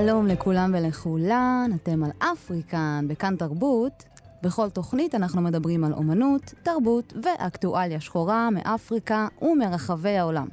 שלום 0.00 0.26
לכולם 0.26 0.74
ולכולן, 0.74 1.70
אתם 1.74 2.04
על 2.04 2.10
אפריקן 2.18 3.04
בכאן 3.08 3.36
תרבות. 3.36 4.04
בכל 4.42 4.70
תוכנית 4.70 5.14
אנחנו 5.14 5.40
מדברים 5.42 5.84
על 5.84 5.92
אומנות, 5.92 6.54
תרבות 6.62 7.12
ואקטואליה 7.22 8.00
שחורה 8.00 8.50
מאפריקה 8.50 9.28
ומרחבי 9.42 10.16
העולם. 10.16 10.48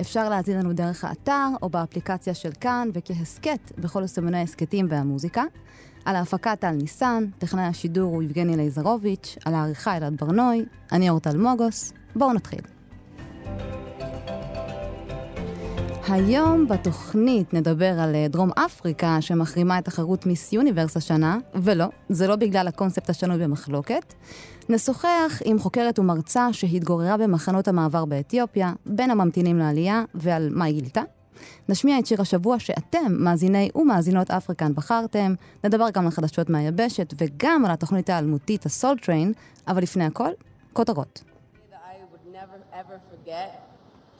אפשר 0.00 0.28
להזין 0.28 0.58
לנו 0.58 0.72
דרך 0.72 1.04
האתר 1.04 1.48
או 1.62 1.68
באפליקציה 1.68 2.34
של 2.34 2.50
כאן 2.60 2.88
וכהסכת 2.94 3.72
בכל 3.78 4.06
סימני 4.06 4.38
ההסכתים 4.38 4.86
והמוזיקה. 4.88 5.44
על 6.04 6.16
ההפקה 6.16 6.56
טל 6.56 6.70
ניסן, 6.70 7.24
טכנאי 7.38 7.64
השידור 7.64 8.14
הוא 8.14 8.22
יבגני 8.22 8.56
לייזרוביץ', 8.56 9.36
על 9.44 9.54
העריכה 9.54 9.96
אלעד 9.96 10.16
ברנוי, 10.20 10.64
אני 10.92 11.10
אורטל 11.10 11.36
מוגוס. 11.36 11.92
בואו 12.16 12.32
נתחיל. 12.32 12.77
היום 16.10 16.68
בתוכנית 16.68 17.54
נדבר 17.54 18.00
על 18.00 18.14
אה, 18.14 18.26
דרום 18.28 18.50
אפריקה 18.52 19.16
שמחרימה 19.20 19.78
את 19.78 19.84
תחרות 19.84 20.26
Miss 20.26 20.52
Universe 20.52 20.96
השנה, 20.96 21.38
ולא, 21.54 21.86
זה 22.08 22.26
לא 22.26 22.36
בגלל 22.36 22.68
הקונספט 22.68 23.10
השנוי 23.10 23.38
במחלוקת. 23.38 24.14
נשוחח 24.68 25.42
עם 25.44 25.58
חוקרת 25.58 25.98
ומרצה 25.98 26.52
שהתגוררה 26.52 27.16
במחנות 27.16 27.68
המעבר 27.68 28.04
באתיופיה, 28.04 28.72
בין 28.86 29.10
הממתינים 29.10 29.58
לעלייה, 29.58 30.02
ועל 30.14 30.48
מה 30.52 30.64
היא 30.64 30.80
גילתה. 30.80 31.02
נשמיע 31.68 31.98
את 31.98 32.06
שיר 32.06 32.20
השבוע 32.20 32.58
שאתם, 32.58 33.06
מאזיני 33.10 33.70
ומאזינות 33.74 34.30
אפריקן, 34.30 34.74
בחרתם. 34.74 35.34
נדבר 35.64 35.90
גם 35.90 36.04
על 36.04 36.10
חדשות 36.10 36.50
מהיבשת 36.50 37.14
וגם 37.18 37.64
על 37.64 37.70
התוכנית 37.70 38.10
האלמותית, 38.10 38.66
ה 38.66 38.72
Soul 38.72 38.98
Train, 38.98 39.32
אבל 39.68 39.82
לפני 39.82 40.04
הכל, 40.04 40.30
כותרות. 40.72 41.22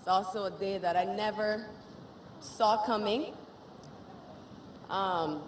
Also 0.08 0.46
a 0.46 0.50
day 0.50 0.78
that 0.78 0.96
I 0.96 1.04
never 1.04 1.48
saw 2.40 2.84
coming. 2.84 3.32
Um, 4.90 5.42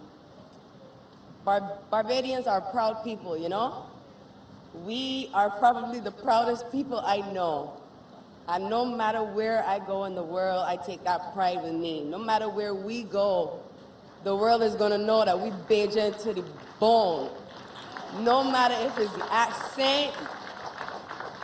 Bar- 1.45 1.79
Barbadians 1.91 2.47
are 2.47 2.61
proud 2.61 3.03
people, 3.03 3.37
you 3.37 3.49
know? 3.49 3.87
We 4.85 5.31
are 5.35 5.51
probably 5.51 6.01
the 6.01 6.11
proudest 6.11 6.71
people 6.71 7.01
I 7.01 7.19
know. 7.33 7.81
And 8.49 8.69
no 8.69 8.85
matter 8.85 9.23
where 9.23 9.65
I 9.65 9.79
go 9.79 10.05
in 10.05 10.15
the 10.15 10.23
world, 10.23 10.65
I 10.67 10.77
take 10.77 11.05
that 11.05 11.33
pride 11.35 11.63
with 11.63 11.75
me. 11.75 12.03
No 12.05 12.19
matter 12.19 12.49
where 12.49 12.75
we 12.75 13.05
go, 13.05 13.61
the 14.25 14.35
world 14.35 14.63
is 14.63 14.75
going 14.75 14.91
to 14.93 14.99
know 14.99 15.25
that 15.25 15.39
we 15.39 15.51
Bajan 15.51 16.21
to 16.23 16.35
the 16.35 16.45
bone. 16.79 17.31
No 18.21 18.43
matter 18.45 18.75
if 18.79 18.99
it's 18.99 19.13
the 19.15 19.33
accent, 19.33 20.13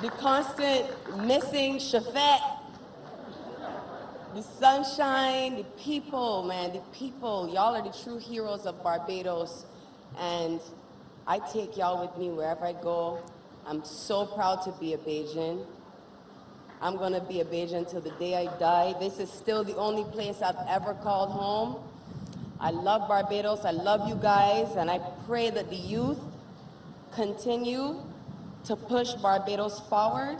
the 0.02 0.11
constant 0.11 0.86
missing 1.19 1.77
shafet, 1.77 2.41
the 4.37 4.42
sunshine, 4.42 5.56
the 5.56 5.65
people, 5.83 6.42
man, 6.42 6.73
the 6.73 6.83
people. 6.92 7.48
Y'all 7.48 7.75
are 7.75 7.83
the 7.83 7.97
true 8.05 8.19
heroes 8.19 8.67
of 8.67 8.83
Barbados. 8.83 9.65
And 10.19 10.61
I 11.27 11.39
take 11.39 11.77
y'all 11.77 12.06
with 12.06 12.17
me 12.19 12.31
wherever 12.31 12.67
I 12.67 12.75
go. 12.75 13.19
I'm 13.67 13.83
so 13.83 14.27
proud 14.27 14.62
to 14.64 14.73
be 14.73 14.92
a 14.92 14.98
Bajan. 14.98 15.64
I'm 16.83 16.98
going 16.98 17.14
to 17.14 17.20
be 17.20 17.41
a 17.41 17.45
Bajan 17.47 17.91
till 17.91 18.03
the 18.03 18.11
day 18.12 18.37
I 18.37 18.59
die. 18.59 18.95
This 19.01 19.19
is 19.19 19.33
still 19.33 19.64
the 19.64 19.77
only 19.77 20.05
place 20.12 20.42
I've 20.42 20.55
ever 20.69 20.92
called 20.95 21.31
home. 21.31 21.83
I 22.61 22.70
love 22.70 23.09
Barbados. 23.09 23.64
I 23.64 23.70
love 23.70 24.07
you 24.07 24.17
guys. 24.17 24.77
And 24.77 24.91
I 24.91 24.98
pray 25.27 25.48
that 25.48 25.70
the 25.70 25.77
youth 25.77 26.20
continue 27.14 28.03
to 28.64 28.77
push 28.77 29.13
Barbados 29.14 29.80
forward. 29.89 30.36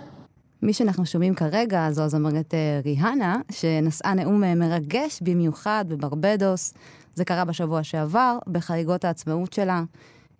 מי 0.62 0.72
שאנחנו 0.72 1.06
שומעים 1.06 1.34
כרגע 1.34 1.91
זו 1.91 2.03
הזמרת 2.03 2.55
ריהנה, 2.84 3.37
שנשאה 3.50 4.15
נאום 4.15 4.41
מרגש 4.41 5.21
במיוחד 5.22 5.84
בברבדוס. 5.89 6.75
זה 7.15 7.25
קרה 7.25 7.44
בשבוע 7.44 7.83
שעבר, 7.83 8.39
בחגיגות 8.47 9.05
העצמאות 9.05 9.53
שלה. 9.53 9.83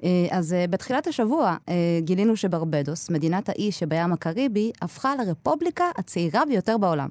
אה, 0.05 0.27
אז 0.31 0.53
אה, 0.53 0.67
בתחילת 0.67 1.07
השבוע 1.07 1.57
אה, 1.69 1.75
גילינו 2.01 2.37
שברבדוס, 2.37 3.11
מדינת 3.11 3.49
האי 3.49 3.73
שבים 3.73 4.13
הקריבי, 4.13 4.73
הפכה 4.83 5.15
לרפובליקה 5.17 5.85
הצעירה 5.99 6.43
ביותר 6.49 6.79
בעולם. 6.79 7.09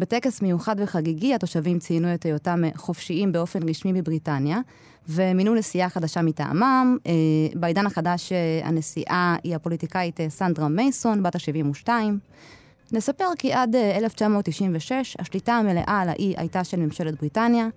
בטקס 0.00 0.42
מיוחד 0.42 0.76
וחגיגי, 0.78 1.34
התושבים 1.34 1.78
ציינו 1.78 2.14
את 2.14 2.22
היותם 2.22 2.62
חופשיים 2.76 3.32
באופן 3.32 3.68
רשמי 3.68 3.92
בבריטניה, 3.92 4.60
ומינו 5.08 5.54
נשיאה 5.54 5.88
חדשה 5.88 6.22
מטעמם. 6.22 6.96
בעידן 7.54 7.86
החדש 7.86 8.32
הנשיאה 8.64 9.36
היא 9.44 9.56
הפוליטיקאית 9.56 10.20
סנדרה 10.28 10.68
מייסון, 10.68 11.22
בת 11.22 11.34
ה-72. 11.34 11.88
נספר 12.92 13.24
כי 13.38 13.52
עד 13.52 13.76
1996 13.76 15.16
השליטה 15.18 15.52
המלאה 15.52 16.00
על 16.00 16.08
האי 16.08 16.34
הייתה 16.36 16.64
של 16.64 16.76
ממשלת 16.76 17.18
בריטניה. 17.18 17.68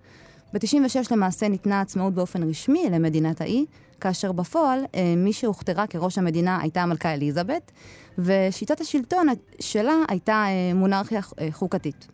ב-96 0.53 1.07
למעשה 1.11 1.47
ניתנה 1.47 1.81
עצמאות 1.81 2.13
באופן 2.13 2.49
רשמי 2.49 2.89
למדינת 2.91 3.41
האי, 3.41 3.65
כאשר 4.01 4.31
בפועל 4.31 4.79
אה, 4.95 5.13
מי 5.17 5.33
שהוכתרה 5.33 5.87
כראש 5.87 6.17
המדינה 6.17 6.59
הייתה 6.61 6.81
המלכה 6.81 7.13
אליזבת, 7.13 7.71
ושיטת 8.17 8.81
השלטון 8.81 9.27
שלה 9.59 9.93
הייתה 10.09 10.45
אה, 10.47 10.73
מונרכיה 10.73 11.21
אה, 11.39 11.47
חוקתית. 11.51 12.12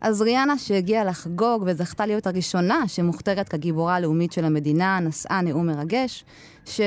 אז 0.00 0.22
ריאנה 0.22 0.58
שהגיעה 0.58 1.04
לחגוג 1.04 1.62
וזכתה 1.66 2.06
להיות 2.06 2.26
הראשונה 2.26 2.88
שמוכתרת 2.88 3.48
כגיבורה 3.48 3.94
הלאומית 3.94 4.32
של 4.32 4.44
המדינה, 4.44 5.00
נשאה 5.00 5.40
נאום 5.42 5.66
מרגש, 5.66 6.24
ש, 6.64 6.80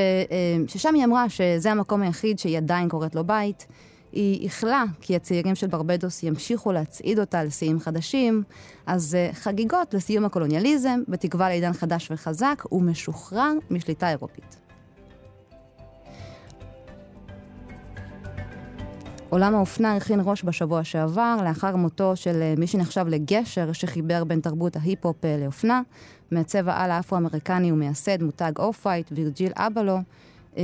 ששם 0.68 0.96
היא 0.96 1.06
אמרה 1.06 1.30
שזה 1.30 1.72
המקום 1.72 2.02
היחיד 2.02 2.40
שהיא 2.40 2.58
עדיין 2.58 2.90
קוראת 2.90 3.16
לו 3.16 3.24
בית. 3.24 3.68
היא 4.12 4.44
איחלה 4.44 4.84
כי 5.02 5.16
הצעירים 5.16 5.56
של 5.56 5.68
ברבדוס 5.68 6.24
ימשיכו 6.24 6.72
להצעיד 6.72 7.20
אותה 7.20 7.44
לשיאים 7.44 7.80
חדשים, 7.80 8.44
אז 8.86 9.18
uh, 9.32 9.36
חגיגות 9.36 9.94
לסיום 9.94 10.26
הקולוניאליזם, 10.26 11.00
בתקווה 11.08 11.50
לעידן 11.50 11.74
חדש 11.74 12.12
וחזק 12.12 12.64
ומשוחרר 12.72 13.52
משליטה 13.72 14.10
אירופית. 14.10 14.63
עולם 19.34 19.56
האופנה 19.56 19.96
הכין 19.96 20.20
ראש 20.24 20.44
בשבוע 20.44 20.84
שעבר, 20.84 21.38
לאחר 21.44 21.76
מותו 21.76 22.16
של 22.16 22.42
אה, 22.56 22.60
מי 22.60 22.68
שנחשב 22.68 23.06
לגשר 23.08 23.72
שחיבר 23.72 24.24
בין 24.24 24.40
תרבות 24.40 24.76
ההיפ-הופ 24.76 25.16
אה, 25.22 25.44
לאופנה, 25.44 25.82
מעצב 26.32 26.70
העל 26.70 26.92
האפרו-אמריקני 26.92 27.72
ומייסד 27.72 28.24
מותג 28.24 28.52
Off-White, 28.60 29.12
וירג'יל 29.12 29.52
אבלו, 29.56 29.98
אמ, 30.58 30.64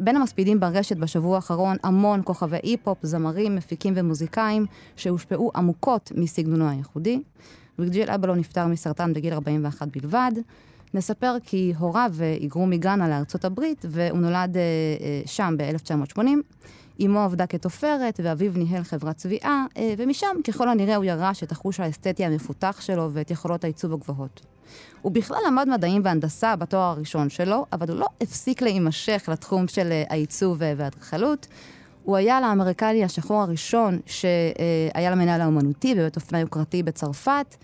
בין 0.00 0.16
המספידים 0.16 0.60
ברשת 0.60 0.96
בשבוע 0.96 1.36
האחרון 1.36 1.76
המון 1.82 2.20
כוכבי 2.24 2.56
היפ-הופ, 2.64 2.98
זמרים, 3.02 3.56
מפיקים 3.56 3.94
ומוזיקאים 3.96 4.66
שהושפעו 4.96 5.50
עמוקות 5.56 6.12
מסגנונו 6.14 6.68
הייחודי. 6.68 7.22
וירג'יל 7.78 8.10
אבלו 8.10 8.34
נפטר 8.34 8.66
מסרטן 8.66 9.12
בגיל 9.12 9.32
41 9.32 9.88
בלבד. 9.88 10.32
נספר 10.94 11.36
כי 11.44 11.72
הוריו 11.78 12.12
היגרו 12.40 12.66
מגאנה 12.66 13.08
לארצות 13.08 13.44
הברית 13.44 13.84
והוא 13.88 14.18
נולד 14.18 14.56
אה, 14.56 14.62
אה, 15.00 15.22
שם 15.26 15.54
ב-1980. 15.58 16.20
אמו 17.00 17.20
עבדה 17.20 17.46
כתופרת 17.46 18.20
ואביו 18.22 18.52
ניהל 18.54 18.82
חברת 18.82 19.16
צביעה, 19.16 19.66
אה, 19.76 19.94
ומשם 19.98 20.36
ככל 20.46 20.68
הנראה 20.68 20.96
הוא 20.96 21.04
ירש 21.04 21.42
את 21.42 21.52
החוש 21.52 21.80
האסתטי 21.80 22.24
המפותח 22.24 22.80
שלו 22.80 23.10
ואת 23.12 23.30
יכולות 23.30 23.64
העיצוב 23.64 23.92
הגבוהות. 23.92 24.40
הוא 25.02 25.12
בכלל 25.12 25.38
למד 25.46 25.68
מדעים 25.68 26.02
והנדסה 26.04 26.56
בתואר 26.56 26.82
הראשון 26.82 27.30
שלו, 27.30 27.66
אבל 27.72 27.90
הוא 27.90 27.98
לא 27.98 28.06
הפסיק 28.20 28.62
להימשך 28.62 29.28
לתחום 29.32 29.68
של 29.68 29.88
אה, 29.92 30.04
העיצוב 30.08 30.62
אה, 30.62 30.74
והאדריכלות. 30.76 31.46
הוא 32.04 32.16
היה 32.16 32.40
לאמריקני 32.40 33.04
השחור 33.04 33.42
הראשון 33.42 33.98
שהיה 34.06 35.10
למנהל 35.10 35.40
האומנותי 35.40 35.94
בבית 35.94 36.16
אופנה 36.16 36.40
יוקרתי 36.40 36.82
בצרפת. 36.82 37.56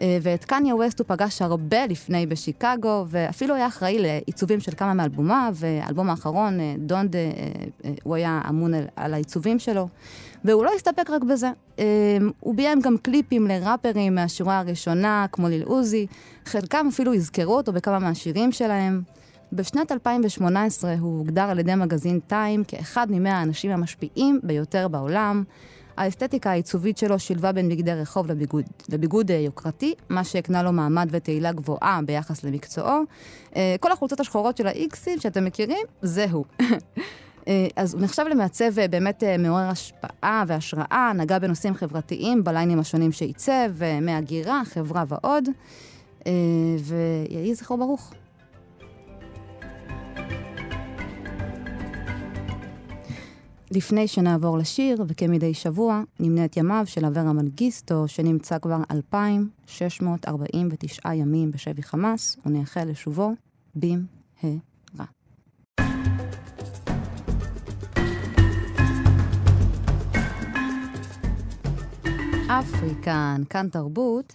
אה, 0.00 0.18
ואת 0.22 0.44
קניה 0.44 0.74
ווסט 0.74 0.98
הוא 0.98 1.06
פגש 1.08 1.42
הרבה 1.42 1.86
לפני 1.86 2.26
בשיקגו, 2.26 3.04
ואפילו 3.08 3.54
היה 3.54 3.66
אחראי 3.66 3.98
לעיצובים 3.98 4.60
של 4.60 4.72
כמה 4.76 4.94
מאלבומיו, 4.94 5.54
והאלבום 5.54 6.10
האחרון, 6.10 6.58
דונד, 6.78 7.16
הוא 8.02 8.14
היה 8.14 8.40
אמון 8.48 8.72
על 8.96 9.14
העיצובים 9.14 9.58
שלו. 9.58 9.88
והוא 10.44 10.64
לא 10.64 10.70
הסתפק 10.76 11.10
רק 11.10 11.22
בזה. 11.22 11.50
הוא 12.40 12.54
ביים 12.54 12.80
גם 12.80 12.96
קליפים 12.98 13.46
לראפרים 13.46 14.14
מהשורה 14.14 14.58
הראשונה, 14.58 15.26
כמו 15.32 15.48
ליל 15.48 15.62
עוזי, 15.62 16.06
חלקם 16.44 16.86
אפילו 16.92 17.14
יזכרו 17.14 17.56
אותו 17.56 17.72
בכמה 17.72 17.98
מהשירים 17.98 18.52
שלהם. 18.52 19.02
בשנת 19.52 19.92
2018 19.92 20.94
הוא 21.00 21.18
הוגדר 21.18 21.42
על 21.42 21.58
ידי 21.58 21.74
מגזין 21.74 22.20
טיים 22.26 22.64
כאחד 22.64 23.06
ממאה 23.10 23.32
האנשים 23.32 23.70
המשפיעים 23.70 24.40
ביותר 24.42 24.88
בעולם. 24.88 25.44
האסתטיקה 25.96 26.50
העיצובית 26.50 26.98
שלו 26.98 27.18
שילבה 27.18 27.52
בין 27.52 27.68
בגדי 27.68 27.92
רחוב 27.92 28.26
לביגוד, 28.26 28.64
לביגוד 28.88 29.30
אה, 29.30 29.36
יוקרתי, 29.36 29.94
מה 30.08 30.24
שהקנה 30.24 30.62
לו 30.62 30.72
מעמד 30.72 31.08
ותהילה 31.10 31.52
גבוהה 31.52 32.00
ביחס 32.06 32.44
למקצועו. 32.44 33.02
אה, 33.56 33.76
כל 33.80 33.92
החולצות 33.92 34.20
השחורות 34.20 34.56
של 34.56 34.66
האיקסים 34.66 35.20
שאתם 35.20 35.44
מכירים, 35.44 35.86
זה 36.02 36.26
הוא. 36.30 36.44
אה, 37.48 37.66
אז 37.76 37.94
הוא 37.94 38.02
נחשב 38.02 38.24
למעצב 38.30 38.86
באמת 38.90 39.22
מעורר 39.38 39.68
השפעה 39.68 40.44
והשראה, 40.46 41.12
נגע 41.16 41.38
בנושאים 41.38 41.74
חברתיים 41.74 42.44
בליינים 42.44 42.78
השונים 42.78 43.12
שעיצב, 43.12 43.70
מהגירה, 44.02 44.62
חברה 44.64 45.04
ועוד. 45.08 45.44
ויהי 46.78 47.54
זכרו 47.54 47.76
ברוך. 47.76 48.14
לפני 53.70 54.08
שנעבור 54.08 54.58
לשיר, 54.58 55.04
וכמדי 55.08 55.54
שבוע, 55.54 56.02
נמנה 56.20 56.44
את 56.44 56.56
ימיו 56.56 56.82
של 56.86 57.04
אברה 57.04 57.32
מנגיסטו, 57.32 58.08
שנמצא 58.08 58.58
כבר 58.58 58.78
2,649 58.90 61.14
ימים 61.14 61.50
בשבי 61.50 61.82
חמאס, 61.82 62.36
ונאחל 62.46 62.84
לשובו 62.84 63.32
במהרה. 63.74 64.04
אפריקן, 72.46 73.42
כאן 73.50 73.68
תרבות. 73.68 74.32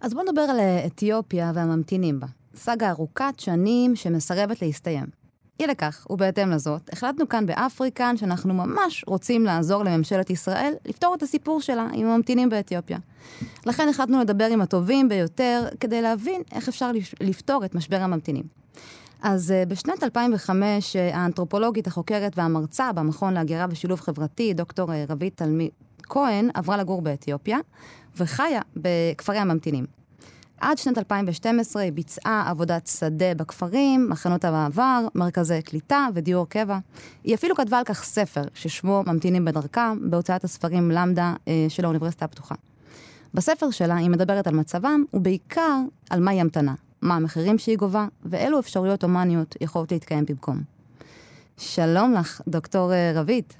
אז 0.00 0.14
בואו 0.14 0.24
נדבר 0.24 0.40
על 0.40 0.60
אתיופיה 0.86 1.52
והממתינים 1.54 2.20
בה. 2.20 2.26
סאגה 2.54 2.90
ארוכת 2.90 3.34
שנים 3.38 3.96
שמסרבת 3.96 4.62
להסתיים. 4.62 5.23
אי 5.60 5.66
לכך, 5.66 6.06
ובהתאם 6.10 6.50
לזאת, 6.50 6.92
החלטנו 6.92 7.28
כאן 7.28 7.46
באפריקן 7.46 8.16
שאנחנו 8.16 8.54
ממש 8.54 9.04
רוצים 9.06 9.44
לעזור 9.44 9.82
לממשלת 9.84 10.30
ישראל 10.30 10.72
לפתור 10.86 11.14
את 11.14 11.22
הסיפור 11.22 11.60
שלה 11.60 11.88
עם 11.92 12.06
הממתינים 12.06 12.48
באתיופיה. 12.48 12.98
לכן 13.66 13.88
החלטנו 13.88 14.20
לדבר 14.20 14.44
עם 14.44 14.60
הטובים 14.60 15.08
ביותר 15.08 15.66
כדי 15.80 16.02
להבין 16.02 16.42
איך 16.52 16.68
אפשר 16.68 16.90
לפתור 17.20 17.64
את 17.64 17.74
משבר 17.74 18.00
הממתינים. 18.00 18.44
אז 19.22 19.54
uh, 19.64 19.68
בשנת 19.68 20.02
2005, 20.02 20.96
uh, 20.96 20.98
האנתרופולוגית, 21.14 21.86
החוקרת 21.86 22.38
והמרצה 22.38 22.92
במכון 22.92 23.34
להגירה 23.34 23.66
ושילוב 23.70 24.00
חברתי, 24.00 24.54
דוקטור 24.54 24.90
uh, 24.90 24.92
רבית 25.08 25.36
תלמיד 25.36 25.70
כהן, 26.02 26.50
עברה 26.54 26.76
לגור 26.76 27.02
באתיופיה 27.02 27.58
וחיה 28.16 28.60
בכפרי 28.76 29.38
הממתינים. 29.38 29.86
עד 30.60 30.78
שנת 30.78 30.98
2012 30.98 31.82
היא 31.82 31.92
ביצעה 31.92 32.50
עבודת 32.50 32.86
שדה 32.86 33.34
בכפרים, 33.34 34.06
מחנות 34.10 34.44
המעבר, 34.44 35.00
מרכזי 35.14 35.62
קליטה 35.62 36.06
ודיור 36.14 36.48
קבע. 36.48 36.78
היא 37.24 37.34
אפילו 37.34 37.54
כתבה 37.56 37.78
על 37.78 37.84
כך 37.84 38.04
ספר, 38.04 38.42
ששמו 38.54 39.02
ממתינים 39.06 39.44
בדרכם, 39.44 40.10
בהוצאת 40.10 40.44
הספרים 40.44 40.90
למדה 40.90 41.34
אה, 41.48 41.66
של 41.68 41.84
האוניברסיטה 41.84 42.24
הפתוחה. 42.24 42.54
בספר 43.34 43.70
שלה 43.70 43.96
היא 43.96 44.10
מדברת 44.10 44.46
על 44.46 44.54
מצבם, 44.54 45.04
ובעיקר 45.14 45.80
על 46.10 46.20
מהי 46.20 46.40
המתנה, 46.40 46.74
מה 47.02 47.16
המחירים 47.16 47.58
שהיא 47.58 47.78
גובה, 47.78 48.06
ואילו 48.24 48.58
אפשרויות 48.58 49.02
הומניות 49.02 49.56
יכולות 49.60 49.92
להתקיים 49.92 50.24
במקום. 50.28 50.60
שלום 51.58 52.14
לך, 52.14 52.40
דוקטור 52.48 52.92
אה, 52.92 53.12
רבית. 53.14 53.56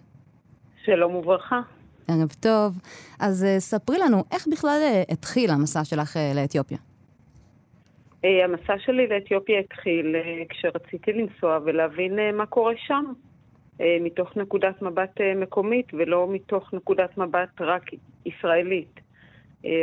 שלום 0.85 1.15
וברכה. 1.15 1.61
ערב 2.09 2.33
טוב. 2.41 2.79
אז 3.21 3.45
uh, 3.45 3.61
ספרי 3.61 3.99
לנו, 3.99 4.25
איך 4.33 4.49
בכלל 4.53 4.79
uh, 4.83 5.13
התחיל 5.13 5.51
המסע 5.51 5.85
שלך 5.85 6.17
uh, 6.17 6.37
לאתיופיה? 6.37 6.79
המסע 8.45 8.75
שלי 8.79 9.07
לאתיופיה 9.07 9.61
התחיל 9.61 10.17
כשרציתי 10.49 11.13
לנסוע 11.13 11.59
ולהבין 11.65 12.37
מה 12.37 12.47
קורה 12.47 12.73
שם, 12.77 13.05
מתוך 14.01 14.37
נקודת 14.37 14.83
מבט 14.83 15.21
מקומית 15.37 15.87
ולא 15.95 16.29
מתוך 16.31 16.75
נקודת 16.75 17.19
מבט 17.19 17.61
רק 17.61 17.91
ישראלית. 18.27 19.01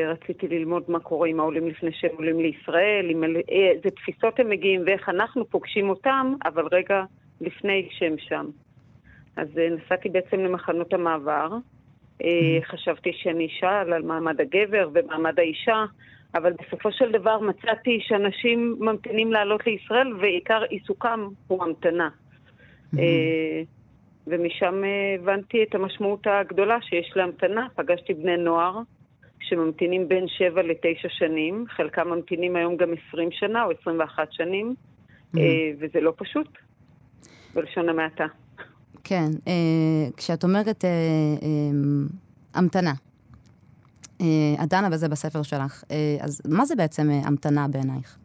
רציתי 0.07 0.47
ללמוד 0.47 0.83
מה 0.87 0.99
קורה 0.99 1.27
עם 1.27 1.39
העולים 1.39 1.67
לפני 1.67 1.91
שהם 1.93 2.11
עולים 2.15 2.39
לישראל, 2.39 3.09
עם 3.09 3.23
איזה 3.49 3.89
תפיסות 3.89 4.39
הם 4.39 4.49
מגיעים 4.49 4.81
ואיך 4.85 5.09
אנחנו 5.09 5.45
פוגשים 5.45 5.89
אותם, 5.89 6.33
אבל 6.45 6.67
רגע 6.71 7.03
לפני 7.41 7.87
שהם 7.91 8.15
שם. 8.17 8.45
אז 9.35 9.47
נסעתי 9.57 10.09
בעצם 10.09 10.39
למחנות 10.39 10.93
המעבר. 10.93 11.49
אה, 12.23 12.59
חשבתי 12.65 13.11
שאני 13.13 13.47
אשאל 13.47 13.93
על 13.93 14.01
מעמד 14.01 14.41
הגבר 14.41 14.89
ומעמד 14.93 15.39
האישה, 15.39 15.85
אבל 16.35 16.53
בסופו 16.53 16.91
של 16.91 17.11
דבר 17.11 17.39
מצאתי 17.39 17.99
שאנשים 18.01 18.75
ממתינים 18.79 19.31
לעלות 19.31 19.67
לישראל 19.67 20.13
ועיקר 20.13 20.61
עיסוקם 20.69 21.27
הוא 21.47 21.63
המתנה. 21.63 22.09
אה, 22.99 23.61
ומשם 24.27 24.83
אה, 24.83 25.15
הבנתי 25.19 25.63
את 25.63 25.75
המשמעות 25.75 26.27
הגדולה 26.27 26.77
שיש 26.81 27.11
להמתנה. 27.15 27.67
פגשתי 27.75 28.13
בני 28.13 28.37
נוער 28.37 28.79
שממתינים 29.39 30.07
בין 30.07 30.27
7 30.27 30.61
ל-9 30.61 31.09
שנים, 31.09 31.65
חלקם 31.69 32.07
ממתינים 32.09 32.55
היום 32.55 32.77
גם 32.77 32.89
20 33.07 33.29
שנה 33.31 33.63
או 33.63 33.71
21 33.81 34.33
שנים, 34.33 34.75
וזה 35.79 36.01
לא 36.01 36.13
פשוט, 36.17 36.47
בלשון 37.53 37.89
המעטה. 37.89 38.25
כן, 39.03 39.29
אה, 39.47 39.53
כשאת 40.17 40.43
אומרת 40.43 40.85
אה, 40.85 40.89
אה, 40.89 41.47
המתנה, 42.53 42.93
אה, 44.21 44.63
את 44.63 44.69
דנה 44.69 44.89
בזה 44.89 45.09
בספר 45.09 45.41
שלך, 45.41 45.83
אה, 45.91 46.17
אז 46.21 46.41
מה 46.49 46.65
זה 46.65 46.75
בעצם 46.75 47.09
אה, 47.11 47.21
המתנה 47.25 47.67
בעינייך? 47.67 48.17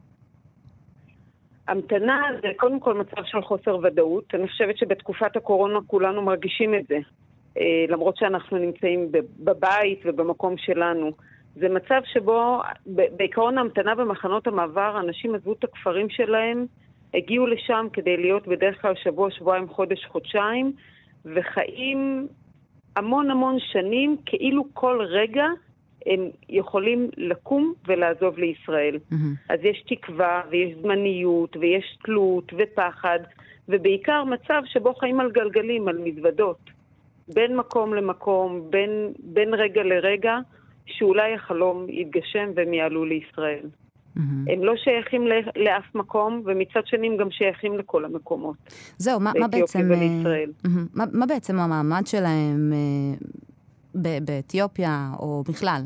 המתנה 1.69 2.23
זה 2.43 2.49
קודם 2.57 2.81
כל 2.81 2.95
מצב 2.99 3.23
של 3.25 3.43
חוסר 3.43 3.77
ודאות. 3.83 4.35
אני 4.35 4.49
חושבת 4.49 4.79
שבתקופת 4.79 5.37
הקורונה 5.37 5.79
כולנו 5.87 6.23
מרגישים 6.23 6.75
את 6.75 6.87
זה, 6.89 6.99
אה, 7.59 7.85
למרות 7.89 8.17
שאנחנו 8.17 8.59
נמצאים 8.59 9.13
בבית 9.39 10.01
ובמקום 10.05 10.57
שלנו. 10.57 11.11
זה 11.57 11.69
מצב 11.69 12.01
שבו 12.05 12.61
בעיקרון 12.87 13.59
ההמתנה 13.59 13.95
במחנות 13.95 14.47
המעבר, 14.47 15.01
אנשים 15.01 15.35
עזבו 15.35 15.53
את 15.53 15.65
הכפרים 15.65 16.11
שלהם, 16.11 16.67
הגיעו 17.17 17.47
לשם 17.47 17.87
כדי 17.93 18.17
להיות 18.17 18.49
בדרך 18.49 18.83
כלל 18.83 18.95
שבוע, 18.95 19.31
שבועיים, 19.31 19.69
חודש, 19.69 20.05
חודשיים, 20.05 20.73
וחיים 21.25 22.27
המון 22.97 23.31
המון 23.31 23.57
שנים, 23.73 24.17
כאילו 24.27 24.65
כל 24.73 25.01
רגע 25.03 25.47
הם 26.07 26.31
יכולים 26.49 27.11
לקום 27.17 27.75
ולעזוב 27.87 28.39
לישראל. 28.39 28.97
Mm-hmm. 28.97 29.15
אז 29.49 29.61
יש 29.63 29.85
תקווה, 29.89 30.43
ויש 30.51 30.75
זמניות, 30.83 31.57
ויש 31.57 31.99
תלות, 32.05 32.53
ופחד, 32.59 33.19
ובעיקר 33.69 34.25
מצב 34.25 34.63
שבו 34.65 34.95
חיים 34.95 35.21
על 35.21 35.31
גלגלים, 35.31 35.89
על 35.89 35.99
מזוודות. 35.99 36.59
בין 37.35 37.57
מקום 37.57 37.95
למקום, 37.95 38.71
בין, 38.71 39.13
בין 39.19 39.55
רגע 39.55 39.83
לרגע, 39.83 40.39
שאולי 40.87 41.35
החלום 41.35 41.87
יתגשם 41.89 42.51
והם 42.55 42.75
יעלו 42.75 43.05
לישראל. 43.05 43.67
Mm-hmm. 44.17 44.53
הם 44.53 44.65
לא 44.65 44.77
שייכים 44.77 45.27
לאף 45.57 45.95
מקום, 45.95 46.43
ומצד 46.45 46.87
שני 46.87 47.07
הם 47.07 47.17
גם 47.17 47.31
שייכים 47.31 47.79
לכל 47.79 48.05
המקומות. 48.05 48.57
זהו, 48.99 49.21
מה, 49.21 49.33
מה 49.39 49.49
בעצם... 49.49 49.89
ולישראל. 49.91 50.51
Mm-hmm. 50.67 50.69
מה, 50.95 51.05
מה 51.13 51.27
בעצם 51.27 51.59
המעמד 51.59 52.07
שלהם 52.07 52.73
אה, 52.73 54.19
באתיופיה, 54.21 55.11
או 55.19 55.43
בכלל? 55.49 55.83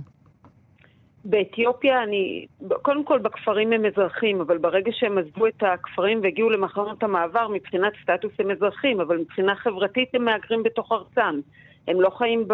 באתיופיה 1.25 2.03
אני, 2.03 2.47
קודם 2.83 3.05
כל 3.05 3.19
בכפרים 3.19 3.73
הם 3.73 3.85
אזרחים, 3.85 4.41
אבל 4.41 4.59
ברגע 4.59 4.91
שהם 4.95 5.19
עזבו 5.19 5.47
את 5.47 5.63
הכפרים 5.63 6.21
והגיעו 6.23 6.51
למחנות 6.51 7.03
המעבר, 7.03 7.49
מבחינת 7.49 7.93
סטטוס 8.03 8.33
הם 8.39 8.51
אזרחים, 8.51 9.01
אבל 9.01 9.19
מבחינה 9.19 9.55
חברתית 9.55 10.09
הם 10.15 10.25
מהגרים 10.25 10.63
בתוך 10.63 10.93
ארצם. 10.93 11.41
הם 11.89 12.01
לא 12.01 12.11
חיים 12.11 12.49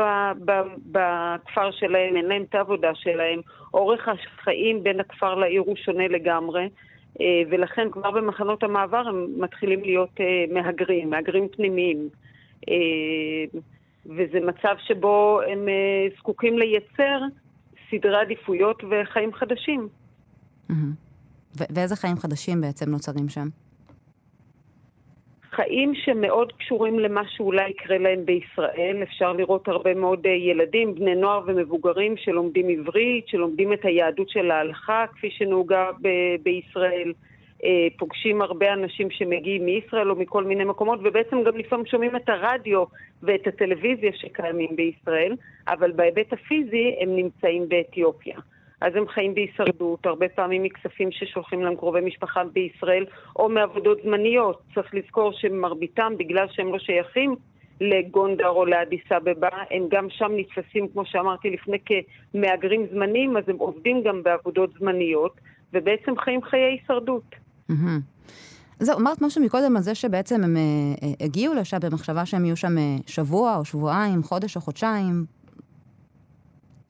בכפר 0.87 1.71
שלהם, 1.71 2.17
אין 2.17 2.25
להם 2.25 2.43
את 2.43 2.55
העבודה 2.55 2.95
שלהם. 2.95 3.41
אורך 3.75 4.09
החיים 4.09 4.83
בין 4.83 5.01
הכפר 5.01 5.35
לעיר 5.35 5.63
הוא 5.67 5.77
שונה 5.77 6.09
לגמרי, 6.09 6.69
אה, 7.21 7.43
ולכן 7.51 7.91
כבר 7.91 8.11
במחנות 8.11 8.63
המעבר 8.63 9.03
הם 9.09 9.27
מתחילים 9.39 9.83
להיות 9.83 10.21
אה, 10.21 10.45
מהגרים, 10.55 11.11
מהגרים 11.11 11.49
פנימיים. 11.49 12.09
אה, 12.69 13.61
וזה 14.07 14.41
מצב 14.41 14.75
שבו 14.79 15.41
הם 15.53 15.69
זקוקים 16.19 16.59
לייצר 16.59 17.21
סדרי 17.91 18.21
עדיפויות 18.21 18.83
וחיים 18.91 19.33
חדשים. 19.35 19.89
ואיזה 21.75 21.97
חיים 21.97 22.17
חדשים 22.17 22.61
בעצם 22.61 22.91
נוצרים 22.91 23.29
שם? 23.29 23.49
חיים 25.57 25.95
שמאוד 25.95 26.53
קשורים 26.53 26.99
למה 26.99 27.23
שאולי 27.29 27.71
יקרה 27.71 27.99
להם 27.99 28.25
בישראל. 28.25 29.03
אפשר 29.03 29.33
לראות 29.33 29.69
הרבה 29.69 29.95
מאוד 29.95 30.27
אה, 30.27 30.31
ילדים, 30.31 30.95
בני 30.95 31.15
נוער 31.15 31.41
ומבוגרים 31.47 32.17
שלומדים 32.17 32.69
עברית, 32.69 33.29
שלומדים 33.29 33.73
את 33.73 33.85
היהדות 33.85 34.29
של 34.29 34.51
ההלכה 34.51 35.05
כפי 35.13 35.31
שנהוגה 35.31 35.91
ב- 36.03 36.37
בישראל. 36.43 37.13
אה, 37.65 37.87
פוגשים 37.99 38.43
הרבה 38.43 38.73
אנשים 38.73 39.11
שמגיעים 39.11 39.65
מישראל 39.65 40.11
או 40.11 40.17
מכל 40.17 40.45
מיני 40.45 40.65
מקומות, 40.65 41.01
ובעצם 41.05 41.43
גם 41.43 41.57
לפעמים 41.57 41.87
שומעים 41.87 42.17
את 42.17 42.29
הרדיו 42.29 42.85
ואת 43.23 43.47
הטלוויזיה 43.47 44.11
שקיימים 44.15 44.77
בישראל, 44.77 45.37
אבל 45.69 45.93
בהיבט 45.93 46.33
הפיזי 46.33 46.97
הם 47.01 47.17
נמצאים 47.17 47.69
באתיופיה. 47.69 48.37
אז 48.81 48.93
הם 48.97 49.09
חיים 49.09 49.35
בהישרדות, 49.35 50.07
הרבה 50.07 50.29
פעמים 50.29 50.63
מכספים 50.63 51.13
ששולחים 51.13 51.63
להם 51.63 51.77
קרובי 51.77 52.01
משפחה 52.01 52.45
בישראל, 52.45 53.05
או 53.37 53.49
מעבודות 53.49 53.99
זמניות. 54.05 54.63
צריך 54.75 54.95
לזכור 54.95 55.33
שמרביתם, 55.33 56.13
בגלל 56.19 56.47
שהם 56.51 56.73
לא 56.73 56.79
שייכים 56.79 57.37
לגונדר 57.81 58.49
או 58.49 58.67
לאדיס 58.67 59.13
אבבה, 59.17 59.49
הם 59.71 59.83
גם 59.91 60.07
שם 60.11 60.33
נתפסים, 60.37 60.89
כמו 60.89 61.07
שאמרתי 61.07 61.51
לפני, 61.51 61.79
כמהגרים 61.87 62.87
זמניים, 62.93 63.37
אז 63.37 63.45
הם 63.49 63.57
עובדים 63.57 64.03
גם 64.03 64.23
בעבודות 64.23 64.71
זמניות, 64.79 65.41
ובעצם 65.73 66.13
חיים 66.19 66.43
חיי 66.43 66.61
הישרדות. 66.61 67.35
זהו, 68.79 68.99
אמרת 68.99 69.23
משהו 69.23 69.45
מקודם 69.45 69.77
על 69.77 69.83
זה 69.83 69.95
שבעצם 69.95 70.45
הם 70.45 70.57
uh, 70.57 71.25
הגיעו 71.25 71.55
לשם 71.55 71.79
במחשבה 71.83 72.27
שהם 72.27 72.45
יהיו 72.45 72.57
שם 72.57 72.77
uh, 72.79 73.03
שבוע 73.07 73.57
או 73.57 73.65
שבועיים, 73.65 74.23
חודש 74.23 74.57
או 74.57 74.61
חודשיים. 74.61 75.25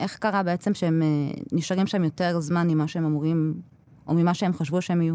איך 0.01 0.17
קרה 0.17 0.43
בעצם 0.43 0.75
שהם 0.75 1.03
נשארים 1.53 1.87
שם 1.87 2.05
יותר 2.05 2.41
זמן 2.41 2.67
ממה 2.71 2.89
שהם 2.89 3.05
אמורים, 3.05 3.55
או 4.09 4.15
ממה 4.15 4.35
שהם 4.35 4.53
חשבו 4.53 4.83
שהם 4.83 5.03
יהיו? 5.03 5.15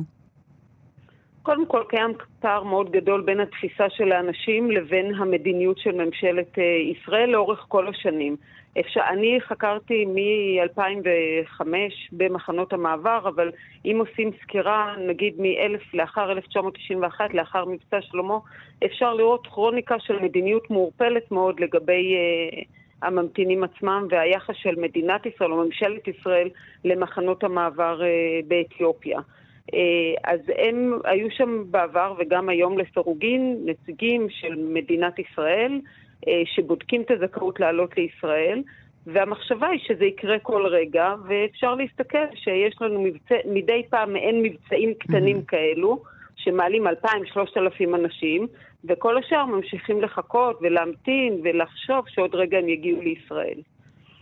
קודם 1.44 1.66
כל 1.66 1.84
קיים 1.90 2.12
פער 2.40 2.64
מאוד 2.64 2.92
גדול 2.92 3.22
בין 3.22 3.40
התפיסה 3.40 3.90
של 3.90 4.12
האנשים 4.12 4.72
לבין 4.72 5.16
המדיניות 5.16 5.78
של 5.78 6.06
ממשלת 6.06 6.60
אה, 6.60 6.64
ישראל 6.64 7.30
לאורך 7.30 7.66
כל 7.68 7.88
השנים. 7.88 8.36
אפשר, 8.80 9.02
אני 9.10 9.38
חקרתי 9.48 10.06
מ-2005 10.06 11.64
במחנות 12.12 12.74
המעבר, 12.74 13.30
אבל 13.36 13.52
אם 13.86 13.98
עושים 14.00 14.32
סקירה, 14.44 14.96
נגיד 15.08 15.34
מ-1000 15.42 15.82
לאחר 15.94 16.32
1991, 16.32 17.34
לאחר 17.34 17.66
מבצע 17.66 18.02
שלמה, 18.02 18.38
אפשר 18.86 19.14
לראות 19.14 19.48
כרוניקה 19.48 19.96
של 20.00 20.20
מדיניות 20.20 20.70
מעורפלת 20.70 21.32
מאוד 21.32 21.60
לגבי 21.60 22.16
uh, 22.16 22.66
הממתינים 23.01 23.63
עצמם 23.63 24.08
והיחס 24.10 24.55
של 24.55 24.75
מדינת 24.77 25.25
ישראל 25.25 25.51
או 25.51 25.65
ממשלת 25.65 26.08
ישראל 26.08 26.50
למחנות 26.86 27.43
המעבר 27.43 28.01
uh, 28.01 28.46
באתיופיה. 28.48 29.20
Uh, 29.20 29.75
אז 30.24 30.39
הם 30.58 31.00
היו 31.05 31.27
שם 31.31 31.63
בעבר 31.72 32.13
וגם 32.20 32.50
היום 32.50 32.77
לסירוגין 32.77 33.58
נציגים 33.65 34.27
של 34.29 34.55
מדינת 34.55 35.20
ישראל. 35.20 35.79
אה, 36.27 36.41
שבודקים 36.46 37.01
את 37.01 37.12
הזכאות 37.12 37.60
לעלות 37.60 37.98
לישראל, 37.98 38.62
והמחשבה 39.08 39.67
היא 39.67 39.79
שזה 39.88 40.05
יקרה 40.05 40.39
כל 40.39 40.65
רגע, 40.65 41.15
ואפשר 41.27 41.75
להסתכל 41.75 42.25
שיש 42.36 42.75
לנו 42.81 43.01
מבצע, 43.01 43.36
מדי 43.46 43.84
פעם 43.89 44.13
מעין 44.13 44.43
מבצעים 44.43 44.93
קטנים 44.93 45.38
mm-hmm. 45.38 45.48
כאלו, 45.48 46.03
שמעלים 46.36 46.88
2,000-3,000 46.88 47.96
אנשים, 47.96 48.48
וכל 48.86 49.18
השאר 49.18 49.46
ממשיכים 49.46 50.02
לחכות 50.02 50.60
ולהמתין 50.62 51.42
ולחשוב 51.44 52.06
שעוד 52.08 52.36
רגע 52.36 52.58
הם 52.58 52.70
יגיעו 52.70 53.02
לישראל. 53.02 53.60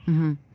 Mm-hmm. 0.08 0.50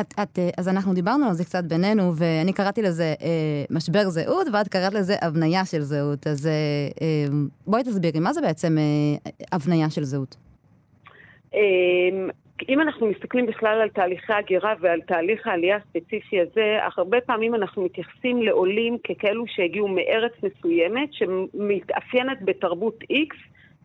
את, 0.00 0.14
את, 0.22 0.38
אה, 0.38 0.48
אז 0.58 0.68
אנחנו 0.68 0.94
דיברנו 0.94 1.26
על 1.26 1.34
זה 1.34 1.44
קצת 1.44 1.64
בינינו, 1.64 2.12
ואני 2.16 2.52
קראתי 2.52 2.82
לזה 2.82 3.14
אה, 3.22 3.64
משבר 3.70 4.08
זהות, 4.08 4.46
ואת 4.52 4.68
קראת 4.68 4.94
לזה 4.94 5.14
הבניה 5.22 5.64
של 5.64 5.80
זהות. 5.80 6.26
אז 6.26 6.46
אה, 6.46 6.52
אה, 7.02 7.26
בואי 7.66 7.82
תסבירי, 7.82 8.20
מה 8.20 8.32
זה 8.32 8.40
בעצם 8.40 8.78
אה, 8.78 9.30
הבניה 9.52 9.90
של 9.90 10.04
זהות? 10.04 10.36
אמ, 11.54 11.58
אם 12.68 12.80
אנחנו 12.80 13.06
מסתכלים 13.06 13.46
בכלל 13.46 13.80
על 13.80 13.88
תהליכי 13.88 14.32
הגירה 14.32 14.74
ועל 14.80 15.00
תהליך 15.00 15.46
העלייה 15.46 15.76
הספציפי 15.76 16.40
הזה, 16.40 16.78
הרבה 16.96 17.20
פעמים 17.20 17.54
אנחנו 17.54 17.82
מתייחסים 17.84 18.42
לעולים 18.42 18.98
ככאלו 18.98 19.44
שהגיעו 19.46 19.88
מארץ 19.88 20.32
מסוימת 20.42 21.12
שמתאפיינת 21.12 22.38
בתרבות 22.42 22.98
X 23.02 23.36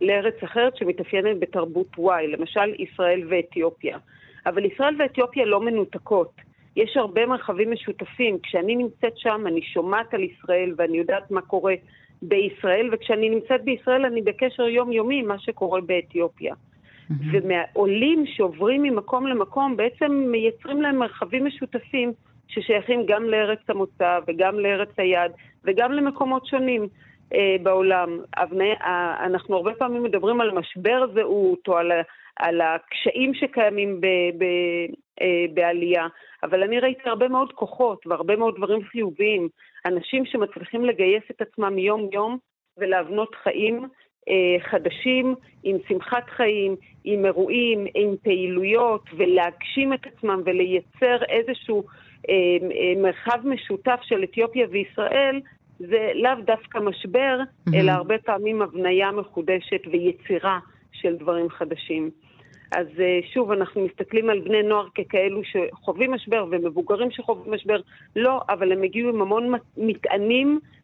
לארץ 0.02 0.44
אחרת 0.44 0.78
שמתאפיינת 0.78 1.40
בתרבות 1.40 1.88
Y, 1.98 2.28
למשל 2.28 2.74
ישראל 2.80 3.22
ואתיופיה. 3.30 3.98
אבל 4.46 4.66
ישראל 4.66 4.96
ואתיופיה 5.00 5.46
לא 5.46 5.62
מנותקות. 5.62 6.32
יש 6.76 6.98
הרבה 6.98 7.26
מרחבים 7.26 7.72
משותפים. 7.72 8.40
כשאני 8.44 8.76
נמצאת 8.76 9.18
שם, 9.18 9.44
אני 9.48 9.62
שומעת 9.62 10.14
על 10.14 10.24
ישראל 10.24 10.74
ואני 10.78 10.98
יודעת 10.98 11.32
מה 11.32 11.42
קורה 11.42 11.74
בישראל, 12.22 12.90
וכשאני 12.92 13.30
נמצאת 13.30 13.64
בישראל 13.64 14.06
אני 14.06 14.22
בקשר 14.22 14.68
יומיומי 14.68 15.20
עם 15.20 15.28
מה 15.28 15.40
שקורה 15.40 15.82
באתיופיה. 15.82 16.56
Mm-hmm. 17.12 17.26
ומהעולים 17.32 18.26
שעוברים 18.26 18.84
ממקום 18.84 19.28
למקום 19.28 19.78
בעצם 19.78 20.12
מייצרים 20.12 20.82
להם 20.82 20.98
מרחבים 20.98 21.46
משותפים 21.46 22.14
ששייכים 22.48 23.06
גם 23.08 23.24
לארץ 23.24 23.60
המוצא 23.70 24.20
וגם 24.28 24.60
לארץ 24.60 24.90
היעד 24.98 25.32
וגם 25.64 25.92
למקומות 25.92 26.46
שונים 26.46 26.88
אה, 27.34 27.56
בעולם. 27.64 28.20
אה, 28.38 29.26
אנחנו 29.26 29.56
הרבה 29.56 29.74
פעמים 29.74 30.04
מדברים 30.04 30.42
על 30.42 30.52
משבר 30.52 31.06
זהות 31.14 31.68
או 31.68 31.78
על, 31.78 31.92
על 32.36 32.62
הקשיים 32.62 33.34
שקיימים 33.34 34.02
ב, 34.02 34.06
ב, 34.38 34.44
אה, 35.22 35.46
בעלייה, 35.54 36.08
אבל 36.44 36.64
אני 36.64 36.80
ראיתי 36.80 37.10
הרבה 37.10 37.28
מאוד 37.28 37.54
כוחות 37.54 38.08
והרבה 38.08 38.36
מאוד 38.36 38.56
דברים 38.58 38.84
חיוביים. 38.84 39.50
אנשים 39.86 40.26
שמצליחים 40.26 40.86
לגייס 40.86 41.24
את 41.32 41.42
עצמם 41.42 41.78
יום-יום 41.78 42.38
ולהבנות 42.78 43.36
חיים 43.44 43.88
חדשים, 44.70 45.36
עם 45.64 45.78
שמחת 45.88 46.30
חיים, 46.30 46.76
עם 47.04 47.26
אירועים, 47.26 47.86
עם 47.96 48.16
פעילויות, 48.24 49.10
ולהגשים 49.18 49.94
את 49.94 50.08
עצמם 50.08 50.42
ולייצר 50.46 51.24
איזשהו 51.30 51.84
אה, 52.30 52.34
אה, 52.64 53.02
מרחב 53.02 53.40
משותף 53.44 54.00
של 54.02 54.24
אתיופיה 54.24 54.68
וישראל, 54.72 55.42
זה 55.80 56.12
לאו 56.16 56.32
דווקא 56.46 56.80
משבר, 56.80 57.40
mm-hmm. 57.40 57.76
אלא 57.76 57.92
הרבה 57.92 58.18
פעמים 58.18 58.62
הבניה 58.62 59.12
מחודשת 59.12 59.82
ויצירה 59.92 60.60
של 60.92 61.16
דברים 61.16 61.50
חדשים. 61.50 62.10
אז 62.72 62.88
שוב, 63.34 63.52
אנחנו 63.52 63.86
מסתכלים 63.86 64.30
על 64.30 64.40
בני 64.40 64.64
נוער 64.64 64.88
ככאלו 64.96 65.42
שחווים 65.44 66.12
משבר 66.12 66.46
ומבוגרים 66.52 67.12
שחווים 67.12 67.54
משבר, 67.54 67.80
לא, 68.16 68.42
אבל 68.50 68.72
הם 68.72 68.84
הגיעו 68.84 69.10
עם 69.10 69.22
המון 69.22 69.54
מטענים 69.78 70.60
אה, 70.64 70.83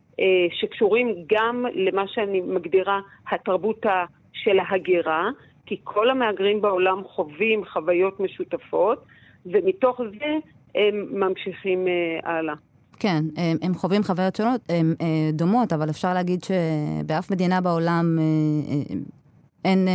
שקשורים 0.51 1.15
גם 1.31 1.65
למה 1.73 2.03
שאני 2.07 2.41
מגדירה 2.41 2.99
התרבות 3.31 3.85
של 4.33 4.59
ההגירה, 4.59 5.29
כי 5.65 5.79
כל 5.83 6.09
המהגרים 6.09 6.61
בעולם 6.61 7.03
חווים 7.03 7.65
חוויות 7.65 8.19
משותפות, 8.19 9.05
ומתוך 9.45 10.01
זה 10.19 10.37
הם 10.75 11.05
ממשיכים 11.11 11.87
אה, 11.87 12.31
הלאה. 12.31 12.53
כן, 12.99 13.23
הם, 13.37 13.57
הם 13.61 13.73
חווים 13.73 14.03
חוויות 14.03 14.35
שונות, 14.35 14.61
הם 14.69 14.93
אה, 15.01 15.31
דומות, 15.33 15.73
אבל 15.73 15.89
אפשר 15.89 16.13
להגיד 16.13 16.39
שבאף 16.43 17.31
מדינה 17.31 17.61
בעולם 17.61 18.17
אין 19.65 19.87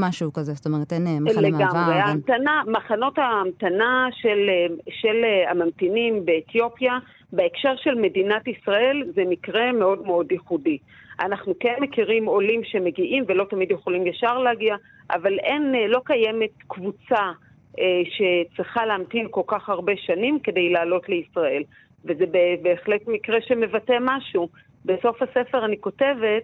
משהו 0.00 0.32
כזה, 0.32 0.52
זאת 0.52 0.66
אומרת, 0.66 0.92
אין 0.92 1.02
מחנה 1.02 1.50
מעבר. 1.50 1.56
לגמרי, 1.56 1.94
ההמתנה, 1.94 2.62
אין... 2.66 2.72
מחנות 2.76 3.18
ההמתנה 3.18 4.08
של, 4.12 4.50
של 4.90 5.24
הממתינים 5.50 6.24
באתיופיה 6.24 6.98
בהקשר 7.32 7.76
של 7.76 7.94
מדינת 7.94 8.48
ישראל 8.48 9.04
זה 9.14 9.22
מקרה 9.28 9.72
מאוד 9.72 10.06
מאוד 10.06 10.32
ייחודי. 10.32 10.78
אנחנו 11.20 11.54
כן 11.60 11.74
מכירים 11.80 12.24
עולים 12.24 12.60
שמגיעים 12.64 13.24
ולא 13.28 13.44
תמיד 13.50 13.70
יכולים 13.70 14.06
ישר 14.06 14.38
להגיע, 14.38 14.76
אבל 15.10 15.38
אין, 15.38 15.74
אה, 15.74 15.86
לא 15.86 16.00
קיימת 16.04 16.50
קבוצה 16.66 17.32
אה, 17.78 17.84
שצריכה 18.04 18.86
להמתין 18.86 19.26
כל 19.30 19.42
כך 19.46 19.68
הרבה 19.68 19.92
שנים 19.96 20.38
כדי 20.38 20.70
לעלות 20.70 21.08
לישראל. 21.08 21.62
וזה 22.04 22.24
בהחלט 22.62 23.00
מקרה 23.06 23.38
שמבטא 23.40 23.96
משהו. 24.00 24.48
בסוף 24.84 25.22
הספר 25.22 25.64
אני 25.64 25.80
כותבת 25.80 26.42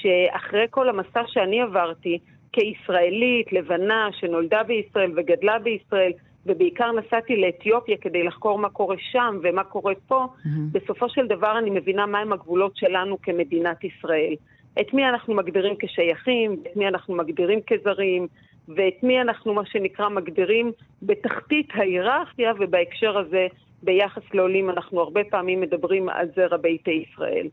שאחרי 0.00 0.66
כל 0.70 0.88
המסע 0.88 1.22
שאני 1.26 1.62
עברתי, 1.62 2.18
כישראלית, 2.52 3.52
לבנה, 3.52 4.08
שנולדה 4.12 4.62
בישראל 4.62 5.12
וגדלה 5.16 5.58
בישראל, 5.58 6.12
ובעיקר 6.46 6.92
נסעתי 6.92 7.36
לאתיופיה 7.36 7.96
כדי 7.96 8.22
לחקור 8.22 8.58
מה 8.58 8.68
קורה 8.68 8.96
שם 8.98 9.38
ומה 9.42 9.64
קורה 9.64 9.94
פה, 10.06 10.24
mm-hmm. 10.24 10.48
בסופו 10.72 11.08
של 11.08 11.26
דבר 11.26 11.58
אני 11.58 11.70
מבינה 11.70 12.06
מהם 12.06 12.32
הגבולות 12.32 12.76
שלנו 12.76 13.22
כמדינת 13.22 13.84
ישראל. 13.84 14.34
את 14.80 14.94
מי 14.94 15.08
אנחנו 15.08 15.34
מגדירים 15.34 15.74
כשייכים, 15.78 16.56
את 16.66 16.76
מי 16.76 16.88
אנחנו 16.88 17.14
מגדירים 17.14 17.60
כזרים, 17.66 18.26
ואת 18.68 19.02
מי 19.02 19.20
אנחנו, 19.20 19.54
מה 19.54 19.66
שנקרא, 19.66 20.08
מגדירים 20.08 20.72
בתחתית 21.02 21.68
ההיררכיה, 21.74 22.52
ובהקשר 22.58 23.18
הזה, 23.18 23.46
ביחס 23.82 24.22
לעולים, 24.34 24.70
אנחנו 24.70 25.00
הרבה 25.00 25.24
פעמים 25.24 25.60
מדברים 25.60 26.08
על 26.08 26.28
זרע 26.36 26.56
ביתי 26.56 27.04
ישראל. 27.12 27.46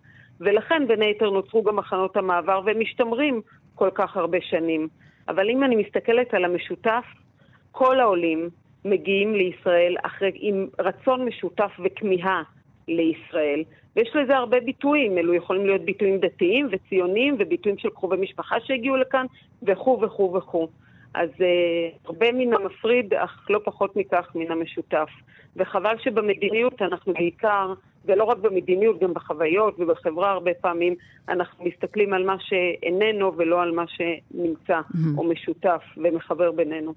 ולכן, 0.44 0.88
בין 0.88 1.02
היתר, 1.02 1.30
נוצרו 1.30 1.64
גם 1.64 1.76
מחנות 1.76 2.18
המעבר, 2.18 2.62
והם 2.66 2.80
משתמרים 2.80 3.42
כל 3.76 3.90
כך 3.94 4.18
הרבה 4.18 4.38
שנים. 4.42 4.88
אבל 5.28 5.50
אם 5.50 5.64
אני 5.64 5.76
מסתכלת 5.76 6.34
על 6.34 6.46
המשותף, 6.46 7.04
כל 7.72 8.00
העולים, 8.00 8.50
מגיעים 8.86 9.36
לישראל 9.36 9.96
אחרי, 10.04 10.32
עם 10.36 10.68
רצון 10.80 11.26
משותף 11.26 11.72
וכמיהה 11.84 12.44
לישראל. 12.88 13.64
ויש 13.96 14.16
לזה 14.16 14.38
הרבה 14.38 14.60
ביטויים, 14.60 15.18
אלו 15.18 15.34
יכולים 15.34 15.66
להיות 15.66 15.82
ביטויים 15.82 16.20
דתיים 16.20 16.68
וציוניים 16.72 17.36
וביטויים 17.40 17.78
של 17.78 17.90
קרובי 17.90 18.18
משפחה 18.18 18.56
שהגיעו 18.60 18.98
לכאן 18.98 19.26
וכו' 19.64 20.02
וכו' 20.02 20.34
וכו'. 20.34 20.68
אז 21.14 21.30
uh, 21.30 21.98
הרבה 22.06 22.32
מן 22.32 22.54
המפריד, 22.54 23.14
אך 23.14 23.48
לא 23.50 23.60
פחות 23.64 23.96
מכך 23.96 24.32
מן 24.36 24.52
המשותף. 24.52 25.10
וחבל 25.56 25.96
שבמדיניות 26.04 26.82
אנחנו 26.82 27.14
בעיקר 27.14 27.74
ולא 28.06 28.24
רק 28.24 28.38
במדיניות, 28.38 29.00
גם 29.00 29.14
בחוויות 29.14 29.80
ובחברה 29.80 30.32
הרבה 30.32 30.52
פעמים 30.62 30.96
אנחנו 31.30 31.66
מסתכלים 31.66 32.14
על 32.14 32.26
מה 32.26 32.36
שאיננו 32.40 33.38
ולא 33.38 33.62
על 33.62 33.72
מה 33.72 33.84
שנמצא 33.88 34.80
mm-hmm. 34.80 35.18
או 35.18 35.24
משותף 35.24 35.82
ומחבר 35.98 36.52
בינינו. 36.52 36.94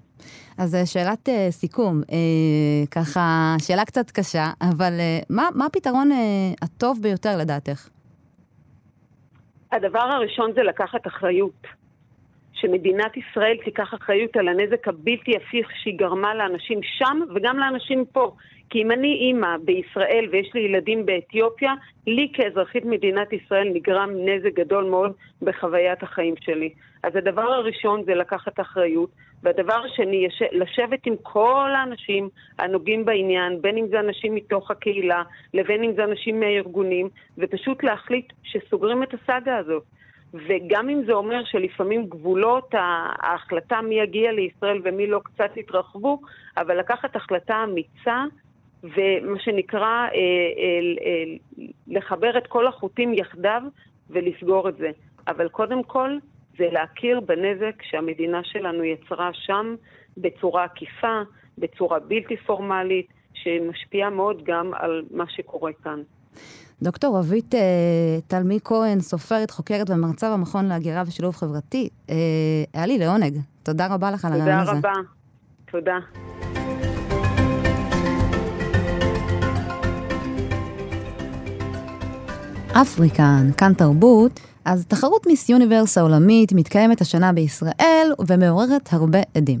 אז 0.57 0.75
אה, 0.75 0.85
שאלת 0.85 1.29
uh, 1.29 1.31
סיכום, 1.49 2.01
uh, 2.01 2.87
ככה, 2.91 3.55
שאלה 3.59 3.85
קצת 3.85 4.11
קשה, 4.11 4.45
אבל 4.61 4.93
uh, 4.97 5.25
מה, 5.29 5.49
מה 5.55 5.65
הפתרון 5.65 6.11
uh, 6.11 6.15
הטוב 6.61 6.99
ביותר 7.01 7.37
לדעתך? 7.37 7.89
הדבר 9.71 9.99
הראשון 9.99 10.51
זה 10.55 10.63
לקחת 10.63 11.07
אחריות. 11.07 11.67
שמדינת 12.61 13.17
ישראל 13.17 13.57
תיקח 13.63 13.93
אחריות 13.93 14.37
על 14.37 14.47
הנזק 14.47 14.87
הבלתי 14.87 15.31
הפיך 15.37 15.67
שהיא 15.83 15.97
גרמה 15.97 16.35
לאנשים 16.35 16.79
שם 16.83 17.19
וגם 17.35 17.57
לאנשים 17.57 18.05
פה. 18.11 18.35
כי 18.69 18.81
אם 18.81 18.91
אני 18.91 19.13
אימא 19.13 19.57
בישראל 19.65 20.27
ויש 20.31 20.51
לי 20.53 20.61
ילדים 20.61 21.05
באתיופיה, 21.05 21.73
לי 22.07 22.31
כאזרחית 22.33 22.85
מדינת 22.85 23.33
ישראל 23.33 23.69
נגרם 23.73 24.09
נזק 24.15 24.53
גדול 24.53 24.83
מאוד 24.83 25.11
בחוויית 25.41 26.03
החיים 26.03 26.33
שלי. 26.39 26.69
אז 27.03 27.15
הדבר 27.15 27.41
הראשון 27.41 28.03
זה 28.05 28.15
לקחת 28.15 28.59
אחריות, 28.59 29.09
והדבר 29.43 29.85
השני, 29.85 30.27
לשבת 30.51 31.05
עם 31.05 31.15
כל 31.21 31.69
האנשים 31.77 32.29
הנוגעים 32.59 33.05
בעניין, 33.05 33.61
בין 33.61 33.77
אם 33.77 33.87
זה 33.87 33.99
אנשים 33.99 34.35
מתוך 34.35 34.71
הקהילה, 34.71 35.23
לבין 35.53 35.83
אם 35.83 35.93
זה 35.95 36.03
אנשים 36.03 36.39
מהארגונים, 36.39 37.09
ופשוט 37.37 37.83
להחליט 37.83 38.33
שסוגרים 38.43 39.03
את 39.03 39.13
הסאגה 39.13 39.57
הזאת. 39.57 39.83
וגם 40.33 40.89
אם 40.89 41.01
זה 41.05 41.13
אומר 41.13 41.43
שלפעמים 41.45 42.05
גבולות 42.05 42.73
ההחלטה 42.73 43.81
מי 43.81 43.95
יגיע 43.95 44.31
לישראל 44.31 44.81
ומי 44.83 45.07
לא 45.07 45.19
קצת 45.23 45.57
יתרחבו, 45.57 46.21
אבל 46.57 46.79
לקחת 46.79 47.15
החלטה 47.15 47.63
אמיצה 47.63 48.23
ומה 48.83 49.39
שנקרא 49.39 49.81
אה, 49.81 50.07
אה, 50.07 51.05
אה, 51.05 51.63
לחבר 51.87 52.37
את 52.37 52.47
כל 52.47 52.67
החוטים 52.67 53.13
יחדיו 53.13 53.61
ולסגור 54.09 54.69
את 54.69 54.77
זה. 54.77 54.89
אבל 55.27 55.47
קודם 55.49 55.83
כל 55.83 56.17
זה 56.57 56.67
להכיר 56.71 57.19
בנזק 57.19 57.83
שהמדינה 57.83 58.41
שלנו 58.43 58.83
יצרה 58.83 59.29
שם 59.33 59.75
בצורה 60.17 60.63
עקיפה, 60.63 61.21
בצורה 61.57 61.99
בלתי 61.99 62.37
פורמלית, 62.37 63.07
שמשפיעה 63.33 64.09
מאוד 64.09 64.43
גם 64.43 64.71
על 64.73 65.05
מה 65.11 65.25
שקורה 65.27 65.71
כאן. 65.83 66.01
דוקטור 66.81 67.17
רבית 67.17 67.55
תלמי 68.27 68.59
כהן, 68.63 68.99
סופרת, 68.99 69.51
חוקרת 69.51 69.89
ומרצה 69.89 70.33
במכון 70.33 70.65
להגירה 70.65 71.03
ושילוב 71.07 71.35
חברתי, 71.35 71.89
היה 72.73 72.85
לי 72.85 72.97
לעונג. 72.97 73.37
תודה 73.63 73.87
רבה 73.93 74.11
לך 74.11 74.25
על 74.25 74.33
הרעיון 74.33 74.59
הזה. 74.59 74.71
תודה 74.71 74.89
רבה. 74.89 75.01
תודה. 75.71 76.46
אפריקן, 82.81 83.49
כאן 83.57 83.73
תרבות, 83.73 84.39
אז 84.65 84.85
תחרות 84.87 85.27
מיס 85.27 85.49
יוניברס 85.49 85.97
העולמית 85.97 86.53
מתקיימת 86.53 87.01
השנה 87.01 87.33
בישראל 87.33 88.13
ומעוררת 88.27 88.93
הרבה 88.93 89.19
עדים. 89.33 89.59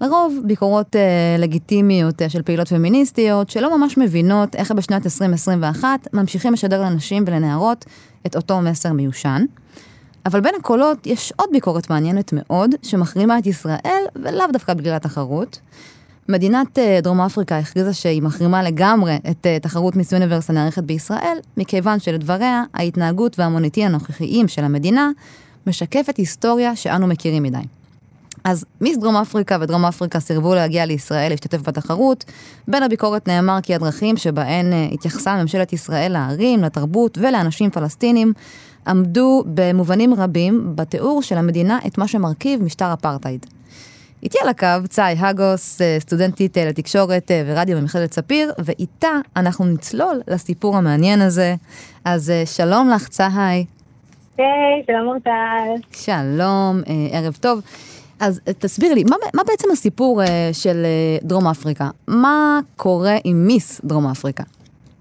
לרוב 0.00 0.38
ביקורות 0.44 0.96
אה, 0.96 1.36
לגיטימיות 1.38 2.22
אה, 2.22 2.28
של 2.28 2.42
פעילות 2.42 2.68
פמיניסטיות 2.68 3.50
שלא 3.50 3.78
ממש 3.78 3.98
מבינות 3.98 4.54
איך 4.56 4.72
בשנת 4.72 5.06
2021 5.06 6.08
ממשיכים 6.12 6.52
לשדר 6.52 6.82
לנשים 6.82 7.24
ולנערות 7.26 7.84
את 8.26 8.36
אותו 8.36 8.60
מסר 8.60 8.92
מיושן. 8.92 9.44
אבל 10.26 10.40
בין 10.40 10.54
הקולות 10.58 11.06
יש 11.06 11.32
עוד 11.36 11.48
ביקורת 11.52 11.90
מעניינת 11.90 12.32
מאוד 12.32 12.70
שמחרימה 12.82 13.38
את 13.38 13.46
ישראל 13.46 14.04
ולאו 14.16 14.46
דווקא 14.52 14.74
בגלל 14.74 14.94
התחרות. 14.94 15.60
מדינת 16.28 16.78
אה, 16.78 17.00
דרום 17.02 17.20
אפריקה 17.20 17.58
הכריזה 17.58 17.92
שהיא 17.92 18.22
מחרימה 18.22 18.62
לגמרי 18.62 19.18
את 19.30 19.46
אה, 19.46 19.58
תחרות 19.58 19.96
מיס 19.96 20.12
יוניברס 20.12 20.50
הנערכת 20.50 20.82
בישראל, 20.82 21.38
מכיוון 21.56 21.98
שלדבריה 21.98 22.64
ההתנהגות 22.74 23.38
והמוניטין 23.38 23.86
הנוכחיים 23.86 24.48
של 24.48 24.64
המדינה 24.64 25.10
משקפת 25.66 26.16
היסטוריה 26.16 26.76
שאנו 26.76 27.06
מכירים 27.06 27.42
מדי. 27.42 27.58
אז 28.44 28.64
מיס 28.80 28.98
דרום 28.98 29.16
אפריקה 29.16 29.58
ודרום 29.60 29.84
אפריקה 29.84 30.20
סירבו 30.20 30.54
להגיע 30.54 30.86
לישראל 30.86 31.30
להשתתף 31.30 31.68
בתחרות. 31.68 32.24
בין 32.68 32.82
הביקורת 32.82 33.28
נאמר 33.28 33.58
כי 33.62 33.74
הדרכים 33.74 34.16
שבהן 34.16 34.72
אה, 34.72 34.88
התייחסה 34.92 35.42
ממשלת 35.42 35.72
ישראל 35.72 36.12
לערים, 36.12 36.62
לתרבות 36.62 37.18
ולאנשים 37.20 37.70
פלסטינים 37.70 38.32
עמדו 38.86 39.44
במובנים 39.46 40.14
רבים 40.14 40.72
בתיאור 40.74 41.22
של 41.22 41.38
המדינה 41.38 41.78
את 41.86 41.98
מה 41.98 42.08
שמרכיב 42.08 42.62
משטר 42.62 42.92
אפרטהייד. 42.92 43.46
איתי 44.22 44.38
על 44.42 44.48
הקו 44.48 44.88
צאי 44.88 45.14
הגוס, 45.18 45.82
אה, 45.82 45.96
סטודנטית 46.00 46.58
אה, 46.58 46.64
לתקשורת 46.64 47.30
ורדיו 47.46 47.76
במכללת 47.78 48.12
ספיר, 48.12 48.52
ואיתה 48.58 49.08
אנחנו 49.36 49.64
נצלול 49.64 50.20
לסיפור 50.28 50.76
המעניין 50.76 51.20
הזה. 51.20 51.54
אז 52.04 52.32
שלום 52.44 52.90
לך, 52.90 53.08
צאי. 53.08 53.64
היי, 54.38 54.82
שלום 54.86 55.08
אורטל. 55.08 55.86
שלום, 55.92 56.82
ערב 57.12 57.36
טוב. 57.40 57.60
אז 58.20 58.40
אה, 58.48 58.52
תסביר 58.52 58.94
לי, 58.94 59.04
מה, 59.04 59.16
מה 59.34 59.42
בעצם 59.46 59.68
הסיפור 59.72 60.20
של 60.52 60.86
דרום 61.22 61.46
אפריקה? 61.46 61.88
מה 62.08 62.60
קורה 62.76 63.16
עם 63.24 63.46
מיס 63.46 63.80
דרום 63.84 64.06
אפריקה? 64.06 64.42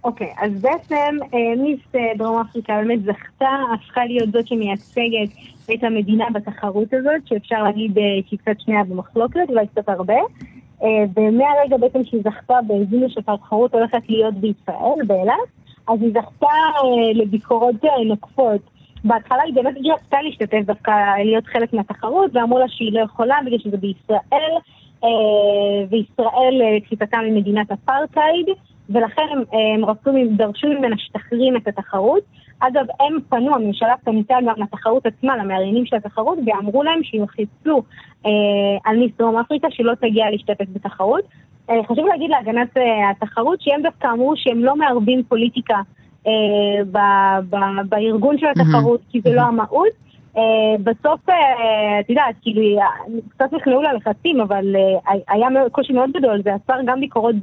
אוקיי, 0.10 0.34
okay, 0.38 0.46
אז 0.46 0.62
בעצם 0.62 1.18
uh, 1.22 1.62
מיס 1.62 1.80
uh, 1.94 2.18
דרום 2.18 2.42
אפריקה 2.42 2.74
באמת 2.74 3.04
זכתה, 3.04 3.50
הפכה 3.74 4.06
להיות 4.06 4.32
זאת 4.32 4.48
שמייצגת 4.48 5.30
את 5.74 5.84
המדינה 5.84 6.26
בתחרות 6.34 6.94
הזאת, 6.94 7.28
שאפשר 7.28 7.64
להגיד 7.64 7.98
uh, 7.98 8.02
שהיא 8.28 8.40
קצת 8.40 8.60
שנייה 8.60 8.84
במחלוקת, 8.84 9.50
אולי 9.50 9.68
קצת 9.68 9.90
הרבה. 9.90 10.18
ומהרגע 11.16 11.78
בעצם 11.80 12.00
שהיא 12.04 12.22
זכתה 12.24 12.54
בהבינו 12.68 13.10
שהתחרות 13.10 13.74
הולכת 13.74 14.10
להיות 14.10 14.34
בישראל, 14.34 15.06
באילת, 15.08 15.50
אז 15.88 16.02
היא 16.02 16.12
זכתה 16.14 16.48
לביקורות 17.16 17.76
נוקפות. 18.06 18.62
בהתחלה 19.04 19.44
היא 19.44 19.54
באמת 19.54 19.76
רצתה 19.94 20.18
להשתתף 20.22 20.62
דווקא, 20.66 20.92
להיות 21.26 21.48
חלק 21.48 21.74
מהתחרות, 21.74 22.32
ואמרו 22.34 22.60
לה 22.60 22.66
שהיא 22.68 22.94
לא 22.94 23.00
יכולה 23.00 23.36
בגלל 23.46 23.60
שזה 23.60 23.78
בישראל, 23.78 24.54
אה, 25.04 25.10
וישראל 25.90 26.62
אה, 26.62 26.90
ציפתה 26.90 27.18
ממדינת 27.18 27.72
אפרטהייד, 27.72 28.48
ולכן 28.90 29.22
הם, 29.32 29.44
הם 29.54 29.86
רצו, 29.86 30.12
דרשו 30.38 30.68
ממנה 30.68 30.96
שתחרים 30.98 31.58
את 31.58 31.68
התחרות. 31.68 32.24
אגב, 32.60 32.86
הם 33.00 33.18
פנו, 33.30 33.56
הממשלה 33.56 33.94
פנתה 34.04 34.36
גם 34.48 34.54
לתחרות 34.58 35.06
עצמה, 35.06 35.38
למארגנים 35.38 35.86
של 35.86 35.96
התחרות, 35.96 36.38
ואמרו 36.46 36.84
להם 36.84 37.04
שיוחצו 37.04 37.82
אה, 38.26 38.32
על 38.86 38.98
מיס 38.98 39.12
דרום 39.18 39.38
אפריקה 39.38 39.68
שלא 39.72 39.94
תגיע 39.96 40.30
להשתתף 40.30 40.66
בתחרות. 40.74 41.24
אה, 41.70 41.84
חשוב 41.84 42.06
להגיד 42.06 42.30
להגנת 42.30 42.78
אה, 42.78 43.10
התחרות 43.10 43.62
שהם 43.62 43.82
דווקא 43.82 44.08
אמרו 44.08 44.34
שהם 44.36 44.64
לא 44.64 44.76
מערבים 44.76 45.24
פוליטיקה 45.24 45.78
אה, 46.28 46.84
ב- 46.92 47.56
ב- 47.56 47.90
בארגון 47.90 48.38
של 48.38 48.46
התחרות, 48.46 49.02
כי 49.10 49.22
זה 49.22 49.34
לא 49.34 49.42
המהות. 49.42 50.09
אה, 50.40 50.78
בסוף, 50.84 51.30
אה, 51.30 52.00
את 52.00 52.10
יודעת, 52.10 52.36
כאילו, 52.42 52.62
קצת 53.30 53.54
נכנעו 53.54 53.82
ללחצים, 53.82 54.42
אבל 54.42 54.76
היה 55.28 55.48
קושי 55.72 55.94
מאוד 55.94 56.10
גדול, 56.18 56.42
זה 56.44 56.54
עצר 56.54 56.80
גם 56.86 57.00
ביקורות 57.00 57.36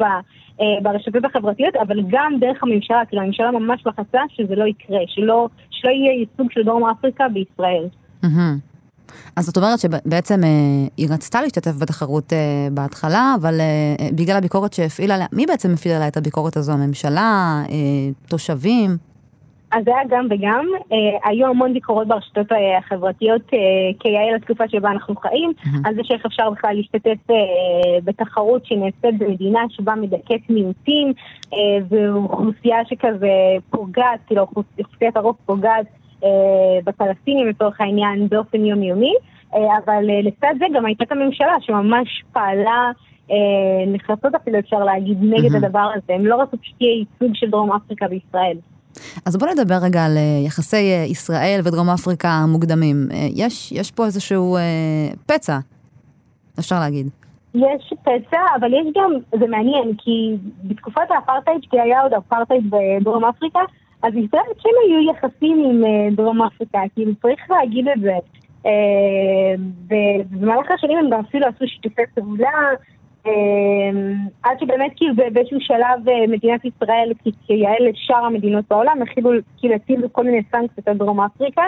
ברשתות 0.82 1.24
החברתיות, 1.24 1.76
אבל 1.76 1.96
גם 2.08 2.32
דרך 2.40 2.62
הממשלה, 2.62 3.02
כאילו 3.08 3.22
הממשלה 3.22 3.50
ממש 3.50 3.86
לחצה 3.86 4.20
שזה 4.28 4.54
לא 4.54 4.64
יקרה, 4.64 4.98
שלא, 5.06 5.48
שלא 5.70 5.90
יהיה 5.90 6.12
ייצוג 6.12 6.50
של 6.50 6.62
דרום 6.62 6.88
אפריקה 6.88 7.28
בישראל. 7.28 7.84
אז 9.36 9.44
זאת 9.44 9.56
אומרת 9.56 9.78
שבעצם 9.78 10.44
אה, 10.44 10.48
היא 10.96 11.08
רצתה 11.10 11.42
להשתתף 11.42 11.72
בתחרות 11.78 12.32
אה, 12.32 12.68
בהתחלה, 12.72 13.34
אבל 13.40 13.60
אה, 13.60 14.08
בגלל 14.12 14.36
הביקורת 14.36 14.72
שהפעילה 14.72 15.26
מי 15.32 15.46
בעצם 15.46 15.72
הפעיל 15.74 15.94
עליה 15.94 16.08
את 16.08 16.16
הביקורת 16.16 16.56
הזו? 16.56 16.72
הממשלה? 16.72 17.62
אה, 17.70 17.76
תושבים? 18.28 18.96
אז 19.72 19.84
זה 19.84 19.90
היה 19.90 20.04
גם 20.08 20.26
וגם. 20.30 20.66
אה, 20.92 21.28
היו 21.30 21.46
המון 21.46 21.72
ביקורות 21.72 22.08
ברשתות 22.08 22.52
אה, 22.52 22.78
החברתיות 22.78 23.42
אה, 23.54 23.58
כיאה 24.00 24.36
לתקופה 24.36 24.68
שבה 24.68 24.90
אנחנו 24.90 25.16
חיים, 25.16 25.52
mm-hmm. 25.58 25.88
על 25.88 25.94
זה 25.94 26.00
שאיך 26.04 26.26
אפשר 26.26 26.50
בכלל 26.50 26.74
להשתתף 26.76 27.30
אה, 27.30 27.36
בתחרות 28.04 28.66
שנעשית 28.66 29.18
במדינה 29.18 29.60
שבה 29.68 29.94
מדכאת 29.94 30.40
מיעוטים, 30.50 31.12
אה, 31.52 31.58
ואוכלוסייה 31.88 32.78
שכזה 32.84 33.32
פוגעת, 33.70 34.20
כאילו 34.26 34.42
אוכלוסיית 34.42 35.16
הרוב 35.16 35.36
פוגעת. 35.46 35.86
אה, 36.24 36.78
בפלסטינים 36.84 37.46
לצורך 37.46 37.80
העניין 37.80 38.28
באופן 38.28 38.64
יומיומי, 38.64 39.14
אה, 39.54 39.60
אבל 39.84 40.10
אה, 40.10 40.20
לצד 40.22 40.54
זה 40.58 40.64
גם 40.74 40.86
הייתה 40.86 41.04
את 41.04 41.12
הממשלה 41.12 41.54
שממש 41.60 42.24
פעלה 42.32 42.90
נחרצות 43.86 44.34
אפילו 44.34 44.58
אפשר 44.58 44.78
להגיד 44.78 45.18
נגד 45.20 45.52
mm-hmm. 45.52 45.56
הדבר 45.56 45.90
הזה, 45.94 46.14
הם 46.14 46.26
לא 46.26 46.42
רצו 46.42 46.56
שתהיה 46.62 46.92
ייצוג 46.92 47.30
של 47.34 47.50
דרום 47.50 47.72
אפריקה 47.72 48.08
בישראל. 48.08 48.56
אז 49.26 49.36
בוא 49.36 49.48
נדבר 49.48 49.74
רגע 49.82 50.04
על 50.04 50.16
יחסי 50.46 51.04
ישראל 51.10 51.60
ודרום 51.64 51.90
אפריקה 51.90 52.28
המוקדמים. 52.28 52.96
יש, 53.34 53.72
יש 53.72 53.90
פה 53.90 54.04
איזשהו 54.04 54.56
פצע, 55.26 55.58
אפשר 56.58 56.80
להגיד. 56.80 57.06
יש 57.54 57.92
פצע, 58.02 58.40
אבל 58.60 58.72
יש 58.72 58.86
גם, 58.96 59.10
זה 59.40 59.46
מעניין, 59.46 59.92
כי 59.98 60.36
בתקופת 60.64 61.10
האפרטהייד, 61.10 61.60
כי 61.70 61.80
היה 61.80 62.00
עוד 62.00 62.12
אפרטהייד 62.12 62.70
בדרום 62.70 63.24
אפריקה, 63.24 63.60
אז 64.02 64.12
ישראל 64.14 64.42
כן 64.62 64.70
היו 64.86 65.10
יחסים 65.10 65.64
עם 65.64 65.84
אה, 65.84 66.08
דרום 66.16 66.42
אפריקה, 66.42 66.78
כאילו 66.94 67.12
צריך 67.22 67.50
להגיד 67.50 67.88
את 67.88 68.00
זה. 68.00 68.16
אה, 68.66 69.54
ובמהלך 69.84 70.70
השנים 70.70 70.98
הם 70.98 71.10
גם 71.10 71.20
אפילו 71.20 71.46
עשו 71.46 71.66
שיתופי 71.66 72.02
פעולה, 72.14 72.48
אה, 72.48 72.74
עד 74.42 74.60
שבאמת 74.60 74.92
כאילו 74.96 75.14
באיזשהו 75.16 75.60
שלב 75.60 76.28
מדינת 76.28 76.64
ישראל, 76.64 77.12
כיאה 77.46 77.74
לשאר 77.80 78.24
המדינות 78.24 78.64
בעולם, 78.70 79.02
החילו, 79.02 79.30
כאילו 79.58 79.74
הטילו 79.74 80.12
כל 80.12 80.24
מיני 80.24 80.42
סנקציות 80.52 80.88
על 80.88 80.96
דרום 80.96 81.20
אפריקה. 81.20 81.62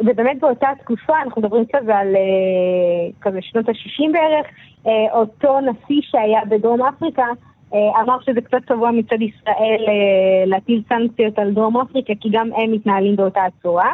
ובאמת 0.00 0.40
באותה 0.40 0.68
תקופה, 0.80 1.22
אנחנו 1.22 1.42
מדברים 1.42 1.64
כזה 1.72 1.96
על 1.96 2.16
כזה 3.20 3.38
שנות 3.42 3.68
ה-60 3.68 4.12
בערך, 4.12 4.46
אותו 5.12 5.60
נשיא 5.60 6.00
שהיה 6.02 6.40
בדרום 6.48 6.82
אפריקה, 6.82 7.26
אה, 7.74 8.00
אמר 8.00 8.20
שזה 8.20 8.40
קצת 8.40 8.58
צבוע 8.68 8.90
מצד 8.90 9.22
ישראל 9.22 9.84
אה, 9.88 10.46
להטיל 10.46 10.82
סנקציות 10.88 11.38
על 11.38 11.52
דרום 11.52 11.76
אפריקה, 11.76 12.12
כי 12.20 12.28
גם 12.32 12.50
הם 12.56 12.72
מתנהלים 12.72 13.16
באותה 13.16 13.40
הצורה. 13.44 13.92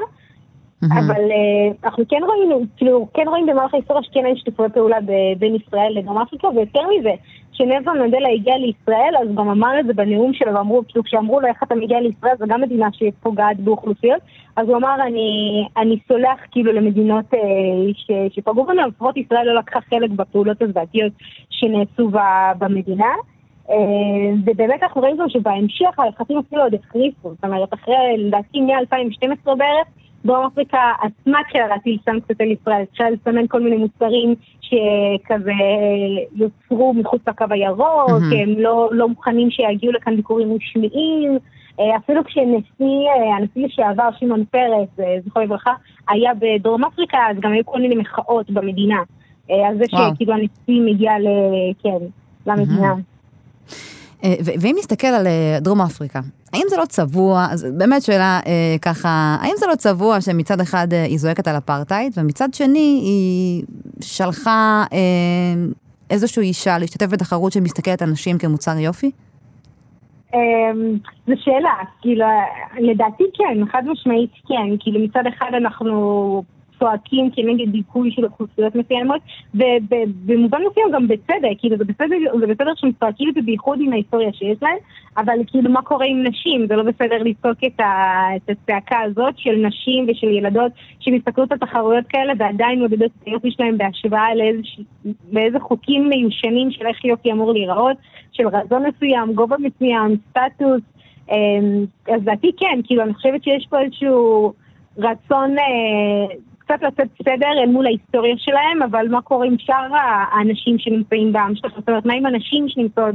אבל 0.84 1.30
אה, 1.30 1.74
אנחנו 1.84 2.04
כן 2.08 2.20
רואים, 2.26 2.66
כאילו, 2.76 3.08
כן 3.14 3.24
רואים 3.26 3.46
במהלך 3.46 3.74
ההיסטוריה 3.74 4.02
שכן 4.02 4.26
אין 4.26 4.36
שיתופי 4.36 4.62
פעולה 4.74 4.96
בין 5.38 5.54
ישראל 5.54 5.92
לדרום 5.94 6.18
אפריקה, 6.18 6.48
ויותר 6.48 6.80
מזה, 6.98 7.10
כשנלסון 7.52 7.98
מנדלה 7.98 8.28
הגיע 8.28 8.56
לישראל, 8.56 9.14
אז 9.22 9.34
גם 9.34 9.48
אמר 9.48 9.80
את 9.80 9.86
זה 9.86 9.94
בנאום 9.94 10.32
שלו, 10.32 10.54
ואמרו, 10.54 10.82
כאילו 10.88 11.04
כשאמרו 11.04 11.40
לו 11.40 11.46
איך 11.46 11.62
אתה 11.62 11.74
מגיע 11.74 12.00
לישראל, 12.00 12.32
זו 12.38 12.44
גם 12.48 12.60
מדינה 12.60 12.88
שפוגעת 12.92 13.60
באוכלוסיות, 13.60 14.20
אז 14.56 14.68
הוא 14.68 14.76
אמר, 14.76 14.94
אני, 15.06 15.30
אני 15.76 15.98
סולח 16.08 16.38
כאילו 16.50 16.72
למדינות 16.72 17.34
אה, 17.34 18.18
שפגעו 18.28 18.64
בנו, 18.64 18.86
לפחות 18.88 19.16
ישראל 19.16 19.46
לא 19.46 19.54
לקחה 19.54 19.80
חלק 19.80 20.10
בפעולות 20.10 20.62
הזוועתיות 20.62 21.12
שנעשו 21.50 22.10
במדינה. 22.58 23.12
אה, 23.70 23.76
ובאמת 24.44 24.82
אנחנו 24.82 25.00
רואים 25.00 25.16
גם 25.16 25.28
שבהמשך 25.28 25.98
היחסים 25.98 26.38
אפילו 26.38 26.62
עוד 26.62 26.74
החריפו, 26.74 27.30
זאת 27.30 27.44
אומרת, 27.44 27.74
אחרי, 27.74 27.94
לדעתי 28.18 28.60
מ-2012 28.60 29.44
בערך, 29.44 29.88
דרום 30.28 30.46
אפריקה 30.46 30.92
עצמה 31.02 31.40
התחילה 31.40 31.66
להטיל 31.66 31.98
סנקציות 32.04 32.40
על 32.40 32.50
ישראל, 32.50 32.82
התחילה 32.82 33.10
לסמן 33.10 33.46
כל 33.48 33.60
מיני 33.60 33.76
מוצרים 33.76 34.34
שכזה 34.60 35.52
יוצרו 36.34 36.94
מחוץ 36.94 37.22
לקו 37.28 37.44
הירוק, 37.50 38.10
mm-hmm. 38.10 38.36
הם 38.42 38.54
לא, 38.58 38.88
לא 38.92 39.08
מוכנים 39.08 39.50
שיגיעו 39.50 39.92
לכאן 39.92 40.16
ביקורים 40.16 40.56
משמיעים, 40.56 41.38
אה, 41.80 41.96
אפילו 41.96 42.24
כשנשיא, 42.24 43.08
אה, 43.08 43.36
הנשיא 43.36 43.66
לשעבר, 43.66 44.08
שמעון 44.18 44.44
פרס, 44.44 44.88
אה, 45.00 45.16
זכרו 45.26 45.42
לברכה, 45.42 45.72
היה 46.08 46.32
בדרום 46.34 46.84
אפריקה, 46.84 47.18
אז 47.30 47.36
גם 47.40 47.52
היו 47.52 47.66
כל 47.66 47.80
מיני 47.80 47.94
מחאות 47.94 48.50
במדינה. 48.50 48.98
על 49.68 49.78
זה 49.78 49.84
שכאילו 49.86 50.32
הנשיא 50.32 50.82
מגיע 50.84 51.18
ל... 51.18 51.26
כן, 51.82 51.98
למדינה. 52.46 52.92
Mm-hmm. 52.92 53.17
אה, 54.24 54.34
ואם 54.60 54.76
נסתכל 54.78 55.06
על 55.06 55.26
אה, 55.26 55.58
דרום 55.60 55.80
אפריקה, 55.80 56.20
האם 56.52 56.62
זה 56.68 56.76
לא 56.76 56.84
צבוע, 56.84 57.46
אז 57.50 57.66
באמת 57.78 58.02
שאלה 58.02 58.40
אה, 58.46 58.76
ככה, 58.82 59.36
האם 59.40 59.52
זה 59.56 59.66
לא 59.66 59.74
צבוע 59.74 60.20
שמצד 60.20 60.60
אחד 60.60 60.88
היא 60.92 61.18
זועקת 61.18 61.48
על 61.48 61.56
אפרטהייד, 61.56 62.12
ומצד 62.16 62.54
שני 62.54 63.00
היא 63.02 63.62
שלחה 64.00 64.84
איזושהי 66.10 66.42
אישה 66.42 66.78
להשתתף 66.78 67.06
בתחרות 67.06 67.52
שמסתכלת 67.52 68.02
על 68.02 68.10
נשים 68.10 68.38
כמוצר 68.38 68.78
יופי? 68.78 69.10
אמ, 70.34 70.98
זו 71.26 71.34
שאלה, 71.44 71.74
כאילו, 72.00 72.26
לדעתי 72.78 73.24
כן, 73.34 73.66
חד 73.72 73.82
משמעית 73.86 74.30
כן, 74.48 74.76
כאילו 74.80 75.00
מצד 75.00 75.22
אחד 75.28 75.50
אנחנו 75.56 76.42
צועקים 76.78 77.30
כנגד 77.30 77.72
דיכוי 77.72 78.10
של 78.10 78.24
אוכלוסיות 78.24 78.74
מסוימות, 78.74 79.20
ובמובן 79.54 80.58
מסוים 80.70 80.90
גם 80.92 81.08
בצדק, 81.08 81.58
כאילו 81.58 81.76
זה 81.76 81.84
בסדר, 81.84 82.16
זה 82.40 82.46
בסדר 82.46 82.72
שהם 82.76 82.92
צועקים 83.00 83.28
את 83.28 83.34
זה 83.34 83.40
בייחוד 83.42 83.78
עם 83.82 83.92
ההיסטוריה 83.92 84.32
שיש 84.32 84.58
להם, 84.62 84.76
אבל 85.16 85.38
כאילו 85.46 85.70
מה 85.70 85.82
קורה 85.82 86.06
עם 86.06 86.22
נשים? 86.22 86.66
זה 86.66 86.76
לא 86.76 86.82
בסדר 86.82 87.22
לצעוק 87.22 87.58
את, 87.66 87.80
את 88.36 88.50
הצעקה 88.50 89.00
הזאת 89.00 89.34
של 89.38 89.66
נשים 89.66 90.06
ושל 90.08 90.28
ילדות 90.28 90.72
שמסתכלות 91.00 91.52
על 91.52 91.58
תחרויות 91.58 92.06
כאלה 92.08 92.32
ועדיין 92.38 92.80
מודדות 92.80 93.10
את 93.22 93.26
היופי 93.26 93.50
שלהם 93.50 93.78
בהשוואה 93.78 94.28
לאיזה 95.32 95.60
חוקים 95.60 96.08
מיושנים 96.08 96.70
של 96.70 96.86
איך 96.86 97.04
יופי 97.04 97.32
אמור 97.32 97.52
להיראות, 97.52 97.96
של 98.32 98.48
רזון 98.48 98.82
מסוים, 98.86 99.32
גובה 99.32 99.56
מסוים, 99.58 100.16
סטטוס. 100.30 100.82
אמ, 101.30 101.84
אז 102.08 102.20
לדעתי 102.20 102.50
כן, 102.56 102.80
כאילו 102.84 103.02
אני 103.02 103.14
חושבת 103.14 103.44
שיש 103.44 103.66
פה 103.70 103.80
איזשהו 103.80 104.52
רצון 104.98 105.58
אה, 105.58 106.34
קצת 106.68 106.82
לעשות 106.82 107.12
סדר 107.22 107.48
אל 107.62 107.70
מול 107.70 107.86
ההיסטוריה 107.86 108.34
שלהם, 108.38 108.82
אבל 108.82 109.08
מה 109.10 109.22
קורה 109.22 109.46
עם 109.46 109.54
שאר 109.58 109.88
האנשים 110.32 110.78
שנמצאים 110.78 111.32
במשטרה? 111.32 111.70
זאת 111.76 111.88
אומרת, 111.88 112.06
מה 112.06 112.14
עם 112.14 112.26
הנשים 112.26 112.68
שנמצאות 112.68 113.14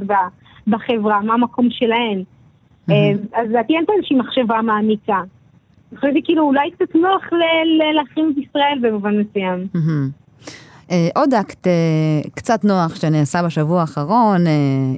בחברה? 0.68 1.22
מה 1.22 1.34
המקום 1.34 1.68
שלהן? 1.70 2.24
אה, 2.90 2.96
אז 3.34 3.50
לדעתי 3.50 3.76
אין 3.76 3.86
פה 3.86 3.94
איזושהי 3.94 4.16
מחשבה 4.16 4.62
מעמיקה. 4.62 5.22
אני 5.92 6.00
חושבת 6.00 6.14
שכאילו 6.18 6.44
אולי 6.44 6.72
קצת 6.72 6.96
נוח 6.96 7.30
להחרים 7.96 8.34
את 8.34 8.38
ישראל 8.38 8.80
במובן 8.82 9.20
מסוים. 9.20 9.68
אה, 10.92 11.08
עוד 11.16 11.34
אקט 11.34 11.68
אה, 11.68 11.72
קצת 12.36 12.64
נוח 12.64 12.96
שנעשה 12.96 13.44
בשבוע 13.44 13.82
האחרון, 13.82 14.48
אה, 14.48 14.52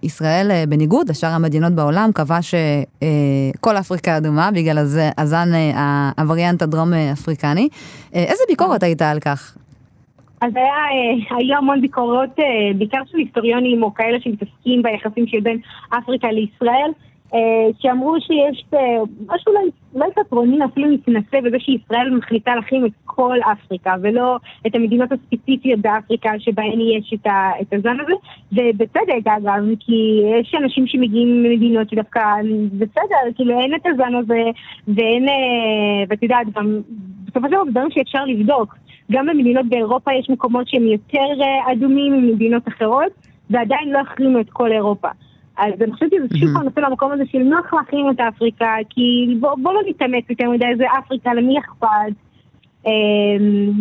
ישראל, 0.03 0.51
בניגוד 0.69 1.09
לשאר 1.09 1.29
המדינות 1.29 1.73
בעולם, 1.73 2.09
קבע 2.13 2.39
שכל 2.41 3.77
אפריקה 3.77 4.17
אדומה, 4.17 4.49
בגלל 4.51 4.77
הזה 4.77 5.09
הזן 5.17 5.47
הווריאנט 6.17 6.61
הדרום 6.61 6.93
אפריקני. 6.93 7.69
איזה 8.13 8.43
ביקורת 8.49 8.83
הייתה 8.83 9.11
על 9.11 9.19
כך? 9.19 9.57
אז 10.41 10.51
היה, 10.55 10.73
היו 11.37 11.57
המון 11.57 11.81
ביקורות, 11.81 12.29
בעיקר 12.77 13.01
של 13.11 13.17
היסטוריונים 13.17 13.83
או 13.83 13.93
כאלה 13.93 14.17
שמתעסקים 14.21 14.81
ביחסים 14.83 15.27
שבין 15.27 15.57
אפריקה 15.97 16.27
לישראל. 16.27 16.91
אה, 17.33 17.39
שאמרו 17.79 18.15
שיש 18.21 18.65
אה, 18.73 18.79
משהו 19.27 19.53
אולי, 19.93 20.11
תיאטרוני 20.13 20.65
אפילו 20.65 20.87
מתנשא 20.87 21.41
בזה 21.41 21.59
שישראל 21.59 22.15
מחליטה 22.17 22.55
להכין 22.55 22.85
את 22.85 22.91
כל 23.05 23.37
אפריקה 23.51 23.93
ולא 24.01 24.37
את 24.67 24.75
המדינות 24.75 25.09
הספציפיות 25.11 25.79
באפריקה 25.79 26.29
שבהן 26.39 26.79
יש 26.81 27.13
את, 27.13 27.27
ה, 27.27 27.51
את 27.61 27.73
הזן 27.73 27.97
הזה. 27.99 28.13
ובצדק 28.51 29.27
אגב 29.27 29.63
כי 29.79 30.21
יש 30.39 30.55
אנשים 30.63 30.87
שמגיעים 30.87 31.43
ממדינות 31.43 31.89
שדווקא 31.89 32.21
בסדר 32.73 33.31
כאילו 33.35 33.59
אין 33.59 33.75
את 33.75 33.85
הזן 33.85 34.15
הזה 34.15 34.43
ואין 34.87 35.29
אה, 35.29 36.03
ואת 36.09 36.23
יודעת 36.23 36.47
גם 36.55 36.81
בסופו 37.25 37.47
של 37.47 37.53
דבר 37.53 37.63
דברים 37.71 37.91
שאפשר 37.91 38.25
לבדוק. 38.25 38.75
גם 39.11 39.25
במדינות 39.25 39.65
באירופה 39.65 40.13
יש 40.13 40.29
מקומות 40.29 40.67
שהם 40.67 40.87
יותר 40.87 41.43
אדומים 41.71 42.13
ממדינות 42.13 42.67
אחרות 42.67 43.11
ועדיין 43.49 43.89
לא 43.89 43.99
החרימו 43.99 44.39
את 44.39 44.49
כל 44.49 44.71
אירופה 44.71 45.09
אז 45.57 45.73
אני 45.81 45.91
חושבת 45.91 46.11
שזה 46.11 46.39
שוב 46.39 46.49
פעם 46.53 46.63
נופל 46.63 46.81
למקום 46.81 47.11
הזה 47.11 47.23
של 47.31 47.37
נוח 47.37 47.73
להחרים 47.73 48.09
את 48.09 48.19
אפריקה, 48.19 48.75
כי 48.89 49.35
בוא, 49.39 49.55
בוא 49.61 49.73
לא 49.73 49.81
נתאמץ 49.87 50.29
יותר 50.29 50.49
מדי, 50.49 50.65
זה 50.77 50.83
אפריקה, 50.99 51.33
למי 51.33 51.59
אכפת? 51.59 52.13
אמ, 52.85 53.71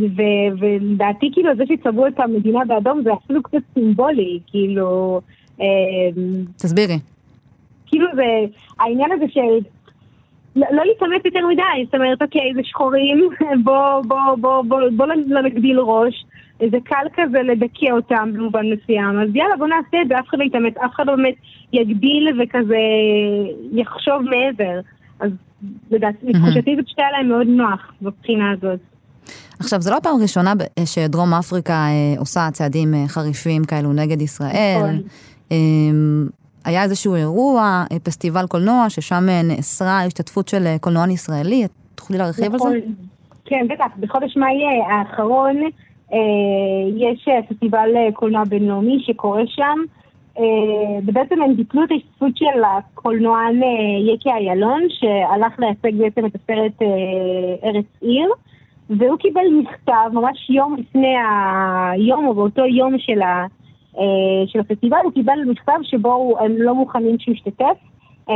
ולדעתי 0.58 1.30
כאילו 1.32 1.50
זה 1.56 1.64
שצבעו 1.68 2.06
את 2.06 2.20
המדינה 2.20 2.64
באדום 2.64 3.02
זה 3.02 3.10
אפילו 3.12 3.42
קצת 3.42 3.58
סימבולי, 3.74 4.38
כאילו... 4.46 5.20
אמ, 5.60 5.64
תסבירי. 6.56 6.98
כאילו 7.86 8.06
זה, 8.14 8.22
העניין 8.78 9.12
הזה 9.12 9.24
של 9.28 9.68
לא, 10.56 10.66
לא 10.70 10.84
להתאמץ 10.84 11.24
יותר 11.24 11.46
מדי, 11.46 11.84
זאת 11.84 11.94
אומרת, 11.94 12.22
אוקיי, 12.22 12.52
זה 12.54 12.60
שחורים, 12.64 13.28
בוא, 13.64 14.02
בוא, 14.08 14.36
בוא, 14.40 14.62
בוא, 14.62 14.80
בוא 14.96 15.06
לא 15.06 15.42
נגדיל 15.42 15.78
ראש. 15.80 16.24
זה 16.58 16.78
קל 16.84 17.06
כזה 17.16 17.38
לדכא 17.42 17.90
אותם 17.90 18.30
במובן 18.34 18.66
מסוים, 18.72 19.20
אז 19.20 19.28
יאללה 19.34 19.56
בוא 19.58 19.66
נעשה 19.66 20.02
את 20.02 20.08
זה, 20.08 20.18
אף 20.18 20.28
אחד 20.28 20.38
לא 20.38 20.44
יתאמץ, 20.44 20.76
אף 20.76 20.90
אחד 20.94 21.06
לא 21.06 21.16
באמת 21.16 21.34
יגביל 21.72 22.40
וכזה 22.42 22.78
יחשוב 23.72 24.22
מעבר. 24.22 24.80
אז 25.20 25.30
לדעתי, 25.90 26.26
לתחושתי 26.26 26.76
זה 26.76 26.82
פשוט 26.82 26.98
היה 26.98 27.10
להם 27.10 27.28
מאוד 27.28 27.46
נוח 27.46 27.92
בבחינה 28.02 28.50
הזאת. 28.50 28.80
עכשיו, 29.58 29.80
זו 29.80 29.90
לא 29.90 29.96
הפעם 29.96 30.18
הראשונה 30.18 30.52
שדרום 30.84 31.34
אפריקה 31.34 31.72
אה, 31.72 32.18
עושה 32.18 32.48
צעדים 32.52 32.94
אה, 32.94 33.08
חריפים 33.08 33.64
כאלו 33.64 33.92
נגד 33.92 34.22
ישראל. 34.22 34.78
נכון. 34.78 35.02
אה, 35.52 35.56
היה 36.64 36.82
איזשהו 36.82 37.14
אירוע, 37.14 37.84
אה, 37.92 37.98
פסטיבל 37.98 38.46
קולנוע, 38.46 38.90
ששם 38.90 39.24
נאסרה 39.44 40.04
השתתפות 40.04 40.48
של 40.48 40.76
קולנוען 40.80 41.10
ישראלי. 41.10 41.64
את 41.64 41.70
תוכלי 41.94 42.18
להרחיב. 42.18 42.44
על 42.44 42.50
זה? 42.50 42.56
נכון. 42.56 42.72
כן, 43.44 43.66
בטח. 43.70 43.86
בחודש 44.00 44.36
מאי 44.36 44.62
האחרון 44.90 45.56
יש 46.96 47.28
אה, 47.28 47.42
פסטיבל 47.48 47.90
אה, 47.96 48.12
קולנוע 48.12 48.44
בינלאומי 48.44 49.02
שקורה 49.02 49.42
שם, 49.46 49.78
ובעצם 51.06 51.42
הם 51.42 51.56
ביטלו 51.56 51.84
את 51.84 51.90
ההשתתפות 51.90 52.36
של 52.36 52.64
הקולנוען 52.64 53.60
יקי 54.14 54.30
איילון, 54.30 54.82
שהלך 54.88 55.58
לייצג 55.58 55.98
בעצם 55.98 56.26
את 56.26 56.34
הסרט 56.34 56.82
ארץ 57.64 57.84
עיר, 58.00 58.28
והוא 58.90 59.18
קיבל 59.18 59.44
מכתב 59.60 60.10
ממש 60.12 60.50
יום 60.50 60.76
לפני 60.78 61.14
היום, 61.92 62.26
או 62.26 62.34
באותו 62.34 62.66
יום 62.66 62.98
של, 62.98 63.22
ה, 63.22 63.46
של 64.46 64.60
הפסטיבל, 64.60 64.98
הוא 65.04 65.12
קיבל 65.12 65.38
מכתב 65.46 65.78
שבו 65.82 66.36
הם 66.40 66.52
לא 66.58 66.74
מוכנים 66.74 67.18
שהוא 67.18 67.34
ישתתף. 67.34 67.76
אה, 68.30 68.34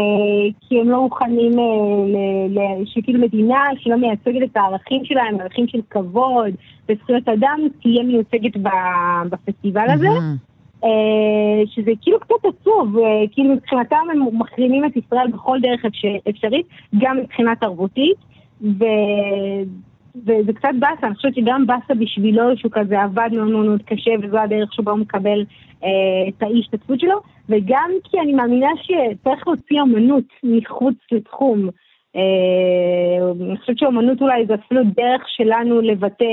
כי 0.60 0.80
הם 0.80 0.88
לא 0.88 1.02
מוכנים, 1.02 1.58
אה, 1.58 2.84
שכאילו 2.84 3.20
מדינה 3.20 3.64
שלא 3.78 3.96
מייצגת 3.96 4.50
את 4.50 4.56
הערכים 4.56 5.04
שלהם, 5.04 5.40
ערכים 5.40 5.68
של 5.68 5.80
כבוד 5.90 6.50
וזכויות 6.88 7.28
אדם, 7.28 7.60
תהיה 7.82 8.02
מיוצגת 8.02 8.56
בפסטיבל 9.30 9.86
הזה. 9.90 10.08
אה, 10.84 11.62
שזה 11.66 11.90
כאילו 12.02 12.20
קצת 12.20 12.44
עצוב, 12.44 12.96
כאילו 13.32 13.54
מבחינתם 13.54 13.96
הם 14.12 14.38
מחרימים 14.38 14.84
את 14.84 14.96
ישראל 14.96 15.30
בכל 15.32 15.58
דרך 15.62 15.84
אפשרית, 16.28 16.66
גם 16.98 17.16
מבחינה 17.16 17.56
תרבותית, 17.56 18.16
ו... 18.62 18.84
וזה 20.16 20.52
קצת 20.52 20.68
באסה, 20.78 21.06
אני 21.06 21.14
חושבת 21.14 21.34
שגם 21.34 21.66
באסה 21.66 21.94
בשבילו 21.94 22.56
שהוא 22.56 22.72
כזה 22.74 23.02
עבד 23.02 23.30
מאוד 23.32 23.66
מאוד 23.66 23.82
קשה 23.82 24.10
וזו 24.22 24.38
הדרך 24.38 24.74
שבה 24.74 24.92
הוא 24.92 25.00
מקבל 25.00 25.44
אה, 25.84 26.28
את 26.28 26.42
ההשתתפות 26.42 27.00
שלו, 27.00 27.20
וגם 27.48 27.90
כי 28.04 28.20
אני 28.20 28.32
מאמינה 28.32 28.68
שצריך 28.82 29.46
להוציא 29.46 29.82
אמנות 29.82 30.24
מחוץ 30.42 30.94
לתחום. 31.12 31.68
אה, 32.16 33.30
אני 33.48 33.58
חושבת 33.58 33.78
שאומנות 33.78 34.20
אולי 34.20 34.46
זה 34.46 34.54
אפילו 34.54 34.80
דרך 34.84 35.22
שלנו 35.26 35.80
לבטא 35.80 36.24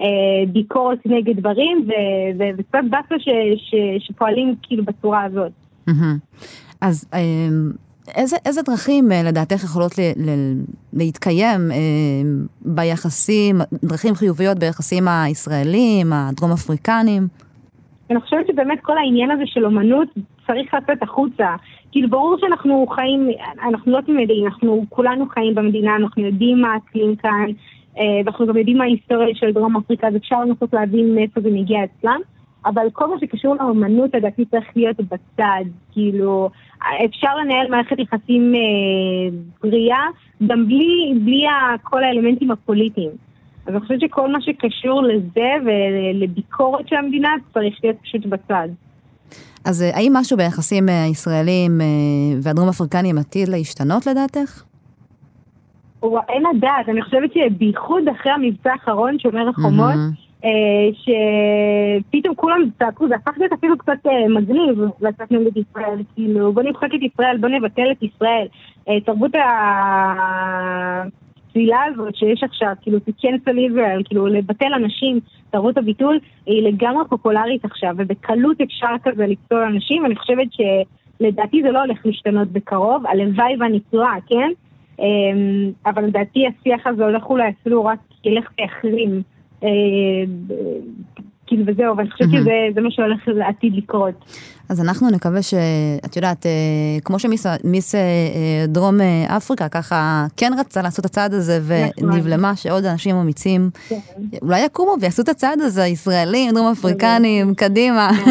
אה, 0.00 0.46
ביקורת 0.52 0.98
נגד 1.06 1.36
דברים, 1.40 1.88
וקצת 2.58 2.84
באסה 2.90 3.14
שפועלים 3.98 4.54
כאילו 4.62 4.84
בצורה 4.84 5.24
הזאת. 5.24 5.52
אז 6.80 7.08
אה, 7.14 7.48
איזה, 8.14 8.36
איזה 8.46 8.62
דרכים 8.62 9.12
אה, 9.12 9.22
לדעתך 9.28 9.64
יכולות 9.64 9.98
ל, 9.98 10.02
ל, 10.02 10.30
להתקיים 10.92 11.60
אה, 11.72 11.76
ביחסים, 12.60 13.56
דרכים 13.84 14.14
חיוביות 14.14 14.58
ביחסים 14.58 15.08
הישראלים, 15.08 16.12
הדרום 16.12 16.52
אפריקנים? 16.52 17.22
אני 18.10 18.20
חושבת 18.20 18.46
שבאמת 18.46 18.78
כל 18.82 18.98
העניין 18.98 19.30
הזה 19.30 19.42
של 19.46 19.64
אומנות 19.64 20.08
צריך 20.46 20.74
לצאת 20.74 21.02
החוצה. 21.02 21.46
כאילו 21.92 22.10
ברור 22.10 22.36
שאנחנו 22.40 22.86
חיים, 22.94 23.30
אנחנו 23.68 23.92
לא 23.92 24.00
תמידים, 24.00 24.46
אנחנו 24.46 24.84
כולנו 24.88 25.26
חיים 25.28 25.54
במדינה, 25.54 25.96
אנחנו 25.96 26.22
יודעים 26.22 26.60
מה 26.60 26.68
האקלים 26.74 27.16
כאן, 27.16 27.46
אה, 27.98 28.04
ואנחנו 28.24 28.46
גם 28.46 28.56
יודעים 28.56 28.78
מה 28.78 28.84
ההיסטוריה 28.84 29.34
של 29.34 29.52
דרום 29.52 29.76
אפריקה, 29.76 30.08
אז 30.08 30.16
אפשר 30.16 30.40
לנסות 30.40 30.72
להבין 30.72 31.14
מאיפה 31.14 31.40
זה 31.40 31.48
מגיע 31.50 31.78
אצלם. 31.84 32.20
אבל 32.66 32.86
כל 32.92 33.06
מה 33.10 33.16
שקשור 33.20 33.54
לאמנות 33.54 34.14
לדעתי 34.14 34.44
צריך 34.44 34.64
להיות 34.76 34.96
בצד, 34.96 35.64
כאילו, 35.92 36.50
אפשר 37.04 37.36
לנהל 37.36 37.70
מערכת 37.70 37.98
יחסים 37.98 38.54
אה, 38.54 39.38
בריאה 39.62 40.06
גם 40.46 40.66
בלי, 40.66 41.14
בלי 41.24 41.44
כל 41.82 42.04
האלמנטים 42.04 42.50
הפוליטיים. 42.50 43.10
אז 43.66 43.72
אני 43.74 43.80
חושבת 43.80 44.00
שכל 44.00 44.32
מה 44.32 44.40
שקשור 44.40 45.02
לזה 45.02 45.50
ולביקורת 45.64 46.88
של 46.88 46.96
המדינה 46.96 47.28
צריך 47.54 47.74
להיות 47.82 47.96
פשוט 48.02 48.26
בצד. 48.26 48.68
אז 49.64 49.82
אה, 49.82 49.90
האם 49.96 50.12
משהו 50.14 50.36
ביחסים 50.36 50.88
אה, 50.88 51.04
הישראלים 51.04 51.80
אה, 51.80 51.86
והדרום 52.42 52.68
אפריקנים 52.68 53.18
עתיד 53.18 53.48
להשתנות 53.48 54.06
לדעתך? 54.06 54.62
אין 56.28 56.42
לדעת, 56.56 56.88
אני 56.88 57.02
חושבת 57.02 57.30
שבייחוד 57.32 58.02
אחרי 58.08 58.32
המבצע 58.32 58.72
האחרון, 58.72 59.18
שומר 59.18 59.48
החומות, 59.48 59.94
mm-hmm. 59.94 60.25
אה, 60.46 60.88
שפתאום 60.92 62.34
כולם 62.34 62.60
צעקו, 62.78 63.08
זה 63.08 63.14
הפך 63.14 63.32
להיות 63.38 63.52
אפילו 63.52 63.78
קצת 63.78 64.06
אה, 64.06 64.28
מגניב 64.28 64.80
לצאת 65.00 65.32
נגד 65.32 65.56
ישראל, 65.56 65.98
כאילו 66.14 66.52
בוא 66.52 66.62
נמחק 66.62 66.94
את 66.94 67.02
ישראל, 67.02 67.36
בוא 67.36 67.48
נבטל 67.48 67.90
את 67.92 68.02
ישראל. 68.02 68.46
אה, 68.88 69.00
תרבות 69.00 69.30
הצלילה 71.48 71.84
הזאת 71.84 72.16
שיש 72.16 72.42
עכשיו, 72.42 72.72
כאילו 72.82 72.98
to 72.98 73.10
cancel 73.20 73.56
Israel, 73.72 74.04
כאילו 74.04 74.26
לבטל 74.26 74.74
אנשים, 74.76 75.20
תרבות 75.50 75.78
הביטול, 75.78 76.18
היא 76.46 76.62
לגמרי 76.62 77.04
פופולרית 77.08 77.64
עכשיו, 77.64 77.94
ובקלות 77.96 78.60
אפשר 78.60 78.94
כזה 79.04 79.26
לפסול 79.26 79.62
אנשים, 79.62 80.02
ואני 80.02 80.16
חושבת 80.16 80.48
שלדעתי 80.52 81.62
זה 81.62 81.70
לא 81.70 81.80
הולך 81.80 82.06
להשתנות 82.06 82.48
בקרוב, 82.48 83.06
הלוואי 83.06 83.56
ואני 83.60 83.80
טועה, 83.80 84.16
כן? 84.28 84.50
אבל 85.86 86.04
לדעתי 86.04 86.44
השיח 86.46 86.86
הזה 86.86 87.04
הולך 87.04 87.24
אולי 87.24 87.48
אפילו 87.48 87.84
רק 87.84 87.98
ילך 88.24 88.50
ויחרים. 88.58 89.22
אה, 89.64 89.68
כאילו 91.46 91.62
וזהו, 91.66 91.96
ואני 91.96 92.10
חושבת 92.10 92.28
שזה 92.30 92.80
מה 92.80 92.90
שהולך 92.90 93.28
לעתיד 93.28 93.74
לקרות. 93.76 94.24
אז 94.68 94.80
אנחנו 94.80 95.10
נקווה 95.10 95.42
שאת 95.42 96.16
יודעת, 96.16 96.46
אה, 96.46 96.50
כמו 97.04 97.18
שמיס 97.18 97.94
אה, 97.94 98.64
דרום 98.68 99.00
אפריקה 99.36 99.68
ככה 99.68 100.26
כן 100.36 100.52
רצה 100.58 100.82
לעשות 100.82 101.00
את 101.00 101.10
הצעד 101.10 101.34
הזה 101.34 101.58
ונבלמה 101.66 102.56
שעוד 102.56 102.84
אנשים 102.84 103.16
אמיצים 103.16 103.70
כן. 103.88 103.96
אולי 104.42 104.60
יקומו 104.60 104.94
ויעשו 105.00 105.22
את 105.22 105.28
הצעד 105.28 105.60
הזה, 105.60 105.86
ישראלים, 105.86 106.54
דרום 106.54 106.72
אפריקנים, 106.72 107.54
קדימה. 107.54 108.10
כן. 108.24 108.30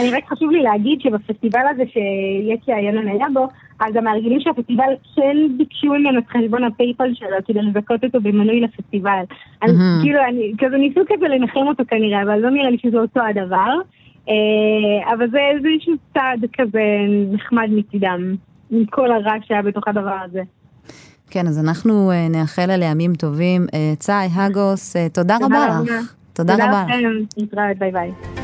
אני 0.00 0.10
רק 0.10 0.24
חשוב 0.28 0.50
לי 0.50 0.62
להגיד 0.62 1.00
שבפסטיבל 1.00 1.62
הזה 1.70 1.82
שיצי 1.86 2.72
איילון 2.72 3.08
היה 3.08 3.26
בו, 3.34 3.48
אז 3.88 3.96
המארגנים 3.96 4.40
של 4.40 4.50
הפסטיבל 4.50 4.92
כן 5.16 5.36
ביקשו 5.58 5.86
ממנו 5.86 6.18
את 6.18 6.24
חשבון 6.28 6.64
הפייפל 6.64 7.14
שלו 7.14 7.36
כדי 7.46 7.62
לזכות 7.62 8.04
אותו 8.04 8.20
במנוי 8.20 8.60
לפסטיבל. 8.60 9.22
אז 9.62 9.70
כאילו, 10.02 10.20
אני, 10.28 10.52
כזה 10.58 10.76
ניסו 10.76 11.00
כזה 11.08 11.28
לנחם 11.28 11.66
אותו 11.66 11.82
כנראה, 11.88 12.22
אבל 12.22 12.38
לא 12.38 12.50
נראה 12.50 12.70
לי 12.70 12.78
שזה 12.82 12.98
אותו 12.98 13.20
הדבר. 13.20 13.72
אה, 14.28 15.12
אבל 15.14 15.30
זה 15.30 15.38
איזשהו 15.54 15.94
צעד 16.14 16.44
כזה 16.52 16.82
נחמד 17.32 17.68
מצידם, 17.70 18.34
עם 18.70 18.84
כל 18.90 19.12
הרע 19.12 19.32
שהיה 19.42 19.62
בתוך 19.62 19.88
הדבר 19.88 20.16
הזה. 20.24 20.42
כן, 21.30 21.46
אז 21.46 21.64
אנחנו 21.64 22.10
uh, 22.10 22.32
נאחל 22.32 22.70
עליה 22.70 22.90
ימים 22.90 23.14
טובים. 23.14 23.66
Uh, 23.66 23.98
צאי, 23.98 24.26
הגוס, 24.34 24.96
uh, 24.96 24.98
תודה 25.12 25.36
רבה 25.36 25.66
לך. 25.66 26.14
תודה 26.32 26.54
רבה. 26.54 26.64
תודה 26.66 26.84
לכם, 26.84 27.24
להתראות, 27.36 27.78
ביי 27.78 27.92
ביי. 27.92 28.43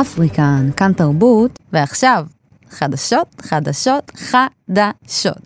אפריקן, 0.00 0.70
כאן 0.76 0.92
תרבות, 0.92 1.58
ועכשיו, 1.72 2.26
חדשות, 2.70 3.26
חדשות, 3.42 4.12
חדשות. 4.14 5.36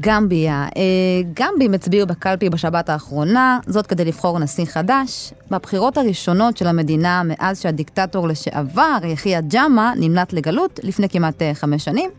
גמביה. 0.00 0.66
אה, 0.76 0.82
גמבים 1.34 1.74
הצביעו 1.74 2.06
בקלפי 2.06 2.50
בשבת 2.50 2.88
האחרונה, 2.88 3.58
זאת 3.66 3.86
כדי 3.86 4.04
לבחור 4.04 4.38
נשיא 4.38 4.64
חדש. 4.64 5.32
בבחירות 5.50 5.96
הראשונות 5.96 6.56
של 6.56 6.66
המדינה 6.66 7.22
מאז 7.24 7.60
שהדיקטטור 7.60 8.28
לשעבר, 8.28 8.98
יחיא 9.04 9.40
ג'אמה, 9.40 9.92
נמלט 9.96 10.32
לגלות 10.32 10.80
לפני 10.82 11.08
כמעט 11.08 11.42
אה, 11.42 11.54
חמש 11.54 11.84
שנים. 11.84 12.10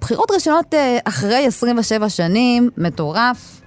בחירות 0.00 0.30
ראשונות 0.30 0.74
אה, 0.74 0.98
אחרי 1.04 1.46
27 1.46 2.08
שנים, 2.08 2.70
מטורף. 2.76 3.61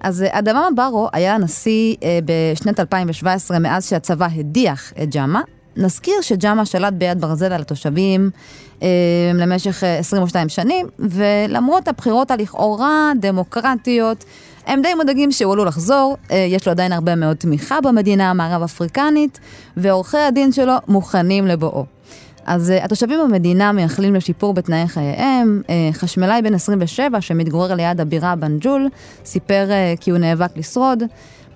אז 0.00 0.24
אדמה 0.30 0.68
ברו 0.76 1.08
היה 1.12 1.34
הנשיא 1.34 1.96
בשנת 2.24 2.80
2017 2.80 3.58
מאז 3.58 3.88
שהצבא 3.88 4.28
הדיח 4.36 4.92
את 5.02 5.10
ג'אמה. 5.10 5.40
נזכיר 5.76 6.14
שג'אמה 6.20 6.66
שלט 6.66 6.92
ביד 6.92 7.20
ברזל 7.20 7.52
על 7.52 7.60
התושבים 7.60 8.30
אה, 8.82 8.88
למשך 9.34 9.82
22 9.84 10.44
אה, 10.44 10.48
שנים, 10.48 10.86
ולמרות 10.98 11.88
הבחירות 11.88 12.30
הלכאורה 12.30 13.12
דמוקרטיות, 13.20 14.24
הם 14.66 14.82
די 14.82 14.94
מודאגים 14.94 15.32
שהוא 15.32 15.52
עלול 15.52 15.68
לחזור, 15.68 16.16
אה, 16.30 16.36
יש 16.36 16.66
לו 16.66 16.70
עדיין 16.70 16.92
הרבה 16.92 17.14
מאוד 17.14 17.36
תמיכה 17.36 17.80
במדינה 17.80 18.30
המערב-אפריקנית, 18.30 19.40
ועורכי 19.76 20.18
הדין 20.18 20.52
שלו 20.52 20.74
מוכנים 20.88 21.46
לבואו. 21.46 21.95
אז 22.46 22.70
uh, 22.70 22.84
התושבים 22.84 23.20
במדינה 23.24 23.72
מייחלים 23.72 24.14
לשיפור 24.14 24.54
בתנאי 24.54 24.88
חייהם. 24.88 25.62
Uh, 25.66 25.70
חשמלאי 25.92 26.42
בן 26.42 26.54
27 26.54 27.20
שמתגורר 27.20 27.74
ליד 27.74 28.00
הבירה 28.00 28.36
בנג'ול, 28.36 28.88
סיפר 29.24 29.68
uh, 29.68 30.00
כי 30.00 30.10
הוא 30.10 30.18
נאבק 30.18 30.56
לשרוד. 30.56 31.02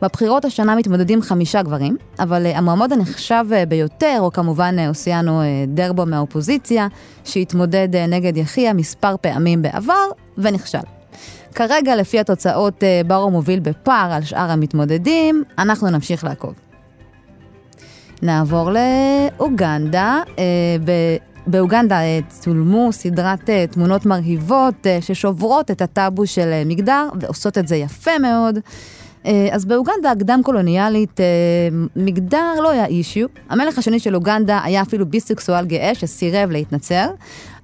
בבחירות 0.03 0.45
השנה 0.45 0.77
מתמודדים 0.77 1.23
חמישה 1.23 1.63
גברים, 1.63 1.97
אבל 2.19 2.47
uh, 2.47 2.57
המועמד 2.59 2.93
הנחשב 2.93 3.45
uh, 3.51 3.67
ביותר, 3.69 4.17
או 4.21 4.33
כמובן 4.33 4.77
uh, 4.79 4.89
אוסיאנו 4.89 5.41
uh, 5.41 5.45
דרבו 5.69 6.07
מהאופוזיציה, 6.07 6.89
שהתמודד 7.25 7.89
uh, 7.93 8.11
נגד 8.11 8.37
יחיא 8.37 8.73
מספר 8.73 9.17
פעמים 9.21 9.63
בעבר, 9.63 10.07
ונכשל. 10.39 10.79
כרגע, 11.55 11.97
לפי 11.97 12.21
התוצאות, 12.21 12.83
uh, 12.83 13.07
ברו 13.07 13.31
מוביל 13.31 13.61
בפער 13.61 14.13
על 14.13 14.23
שאר 14.23 14.51
המתמודדים, 14.51 15.45
אנחנו 15.59 15.91
נמשיך 15.91 16.25
לעקוב. 16.25 16.70
נעבור 18.23 18.71
לאוגנדה. 18.71 20.23
ב- 20.85 21.17
באוגנדה 21.47 21.99
צולמו 22.29 22.93
סדרת 22.93 23.51
תמונות 23.71 24.07
מרהיבות 24.07 24.87
ששוברות 25.01 25.71
את 25.71 25.83
הטאבו 25.83 26.27
של 26.27 26.63
מגדר 26.67 27.09
ועושות 27.21 27.59
את 27.59 27.69
זה 27.69 27.77
יפה 27.77 28.19
מאוד. 28.19 28.59
אה, 29.27 29.49
אז 29.53 29.65
באוגנדה 29.65 30.11
הקדם-קולוניאלית, 30.11 31.21
אה, 31.21 31.25
מגדר 31.97 32.55
לא 32.63 32.71
היה 32.71 32.87
אישיו. 32.87 33.29
המלך 33.49 33.79
השני 33.79 33.99
של 33.99 34.15
אוגנדה 34.15 34.61
היה 34.65 34.83
אפילו 34.83 35.07
ביסקסואל 35.07 35.67
גאה 35.67 35.95
שסירב 35.95 36.51
להתנצר. 36.51 37.07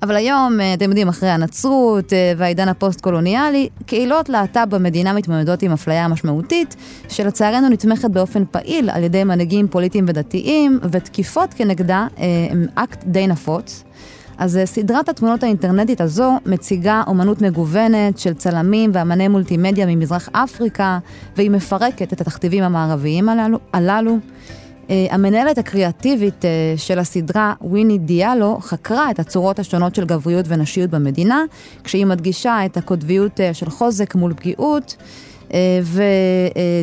אבל 0.02 0.16
היום, 0.16 0.60
אה, 0.60 0.74
אתם 0.74 0.84
יודעים, 0.84 1.08
אחרי 1.08 1.28
הנצרות 1.28 2.12
והעידן 2.36 2.68
הפוסט-קולוניאלי, 2.68 3.68
קהילות 3.86 4.28
להט"ב 4.28 4.66
במדינה 4.70 5.12
מתמודדות 5.12 5.62
עם 5.62 5.72
אפליה 5.72 6.08
משמעותית, 6.08 6.76
שלצערנו 7.08 7.68
נתמכת 7.68 8.10
באופן 8.10 8.44
פעיל 8.50 8.90
על 8.90 9.04
ידי 9.04 9.24
מנהיגים 9.24 9.68
פוליטיים 9.68 10.04
ודתיים, 10.08 10.80
ותקיפות 10.90 11.54
כנגדה 11.54 12.06
הם 12.50 12.66
אקט 12.74 13.04
די 13.04 13.26
נפוץ. 13.26 13.84
אז 14.38 14.56
אה, 14.56 14.66
סדרת 14.66 15.08
התמונות 15.08 15.42
האינטרנטית 15.42 16.00
הזו 16.00 16.32
מציגה 16.46 17.02
אומנות 17.06 17.42
מגוונת 17.42 18.18
של 18.18 18.34
צלמים 18.34 18.90
ואמני 18.94 19.28
מולטימדיה 19.28 19.86
ממזרח 19.86 20.28
אפריקה, 20.32 20.98
והיא 21.36 21.50
מפרקת 21.50 22.12
את 22.12 22.20
התכתיבים 22.20 22.64
המערביים 22.64 23.28
הללו. 23.28 23.58
הללו. 23.72 24.18
אה, 24.86 24.90
המנהלת 25.10 25.58
הקריאטיבית 25.58 26.44
אה, 26.44 26.80
של 26.80 26.98
הסדרה, 26.98 27.54
וויני 27.60 27.98
דיאלו, 27.98 28.58
חקרה 28.60 29.10
את 29.10 29.18
הצורות 29.18 29.58
השונות 29.58 29.94
של 29.94 30.04
גבריות 30.04 30.44
ונשיות 30.48 30.90
במדינה, 30.90 31.42
כשהיא 31.84 32.06
מדגישה 32.06 32.66
את 32.66 32.76
הקוטביות 32.76 33.40
uh, 33.40 33.54
של 33.54 33.70
חוזק 33.70 34.14
מול 34.14 34.34
פגיעות. 34.34 34.96
אה, 35.54 35.80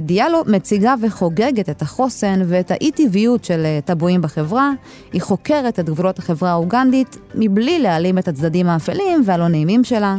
ודיאלו 0.02 0.44
מציגה 0.48 0.96
וחוגגת 1.02 1.70
את 1.70 1.82
החוסן 1.82 2.42
ואת 2.48 2.72
האי-טבעיות 2.72 3.44
של 3.44 3.66
אה, 3.66 3.80
טבועים 3.86 4.22
בחברה. 4.22 4.72
היא 5.14 5.22
חוקרת 5.22 5.80
את 5.80 5.90
גבולות 5.90 6.20
החברה 6.20 6.52
האוגנדית 6.52 7.18
מבלי 7.36 7.80
להעלים 7.80 8.18
את 8.18 8.28
הצדדים 8.28 8.68
האפלים 8.68 9.22
והלא 9.26 9.48
נעימים 9.48 9.84
שלה. 9.84 10.18